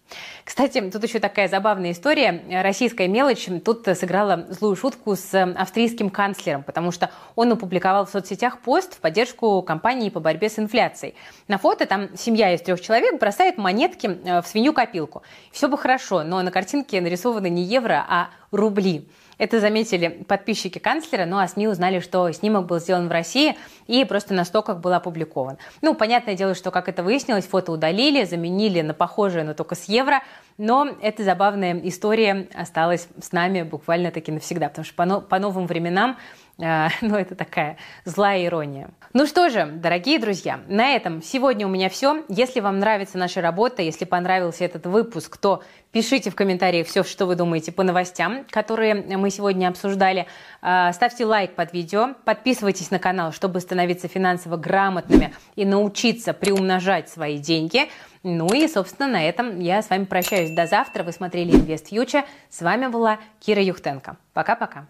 Кстати, 0.44 0.82
тут 0.92 1.04
еще 1.04 1.20
такая 1.20 1.48
забавная 1.48 1.92
история. 1.92 2.44
Российская 2.62 3.08
мелочь 3.08 3.48
тут 3.64 3.86
сыграла 3.98 4.46
злую 4.50 4.76
шутку 4.76 5.16
с 5.16 5.34
австрийским 5.56 6.10
канцлером, 6.10 6.64
потому 6.64 6.92
что 6.92 7.10
он 7.36 7.52
опубликовал 7.52 8.06
в 8.06 8.10
соцсетях 8.10 8.60
пост 8.60 8.96
в 8.96 9.00
поддержку 9.00 9.62
кампании 9.62 10.10
по 10.10 10.20
борьбе 10.20 10.50
с 10.50 10.60
инфляцией. 10.60 11.16
На 11.48 11.58
фото 11.58 11.86
там 11.86 12.16
семья 12.16 12.54
из 12.54 12.62
трех 12.62 12.82
человек 12.82 13.20
бросает 13.20 13.58
монетки 13.58 14.08
э, 14.08 14.42
в 14.42 14.48
свинью-копилку. 14.48 15.24
Все 15.52 15.68
бы 15.68 15.78
хорошо, 15.78 16.24
но 16.24 16.42
на 16.42 16.52
картинке 16.52 17.02
нарисованы 17.02 17.50
не 17.50 17.64
евро, 17.64 18.06
а 18.08 18.30
рубли. 18.52 19.08
Это 19.38 19.60
заметили 19.60 20.08
подписчики 20.28 20.80
канцлера, 20.80 21.26
ну 21.26 21.38
а 21.38 21.48
СМИ 21.48 21.68
узнали, 21.68 22.00
что 22.00 22.32
снимок 22.32 22.66
был 22.66 22.80
сделан 22.80 23.08
в 23.08 23.12
России 23.12 23.56
и 23.88 24.06
просто 24.06 24.34
на 24.34 24.46
стоках 24.46 24.80
был 24.80 24.94
опубликован. 24.94 25.58
Ну, 25.82 25.96
понятное 25.96 26.36
дело, 26.36 26.56
что, 26.56 26.72
как 26.72 26.90
это 26.90 27.04
выяснилось, 27.04 27.46
фото 27.46 27.72
удалили, 27.72 28.24
заменили 28.26 28.82
на 28.82 28.94
похожее, 28.94 29.44
но 29.44 29.54
только 29.54 29.76
с 29.76 29.86
евро, 29.86 30.22
но 30.58 30.88
эта 31.02 31.24
забавная 31.24 31.80
история 31.84 32.48
осталась 32.54 33.08
с 33.20 33.32
нами 33.32 33.64
буквально-таки 33.64 34.32
навсегда, 34.32 34.70
потому 34.70 34.86
что 34.86 34.96
по, 34.96 35.22
по 35.22 35.40
новым 35.40 35.68
временам 35.68 36.18
а, 36.62 36.90
ну, 37.02 37.16
это 37.16 37.36
такая 37.36 37.78
злая 38.06 38.46
ирония. 38.46 38.90
Ну 39.14 39.26
что 39.26 39.50
же, 39.50 39.66
дорогие 39.66 40.20
друзья, 40.20 40.60
на 40.68 40.96
этом 40.96 41.22
сегодня 41.22 41.68
у 41.68 41.70
меня 41.70 41.90
все. 41.90 42.24
Если 42.30 42.60
вам 42.60 42.80
нравится 42.80 43.18
наша 43.18 43.42
работа, 43.42 43.82
если 43.82 44.06
понравился 44.06 44.64
этот 44.66 44.86
выпуск, 44.86 45.38
то 45.38 45.64
пишите 45.92 46.30
в 46.30 46.36
комментариях 46.36 46.88
все, 46.88 47.04
что 47.04 47.26
вы 47.26 47.36
думаете 47.36 47.72
по 47.72 47.84
новостям, 47.84 48.46
которые 48.50 48.96
мы 48.96 49.30
сегодня 49.30 49.68
обсуждали. 49.68 50.28
А, 50.62 50.94
ставьте 50.94 51.26
лайк 51.26 51.56
под 51.56 51.74
видео, 51.74 52.16
подписывайтесь 52.26 52.92
на 52.92 53.00
канал, 53.00 53.32
чтобы 53.32 53.60
становиться 53.60 54.08
финансово 54.08 54.58
грамотными 54.58 55.34
и 55.56 55.66
научиться 55.66 56.34
приумножать 56.34 57.10
свои 57.10 57.38
деньги. 57.38 57.90
Ну 58.22 58.48
и, 58.54 58.68
собственно, 58.68 59.08
на 59.10 59.28
этом 59.28 59.60
я 59.60 59.82
с 59.82 59.90
вами 59.90 60.06
прощаюсь 60.06 60.52
до 60.52 60.66
завтра. 60.66 61.04
Вы 61.04 61.12
смотрели 61.12 61.54
Invest 61.54 61.90
Future. 61.92 62.24
С 62.50 62.62
вами 62.62 62.88
была 62.88 63.20
Кира 63.40 63.62
Юхтенко. 63.62 64.18
Пока-пока. 64.34 64.88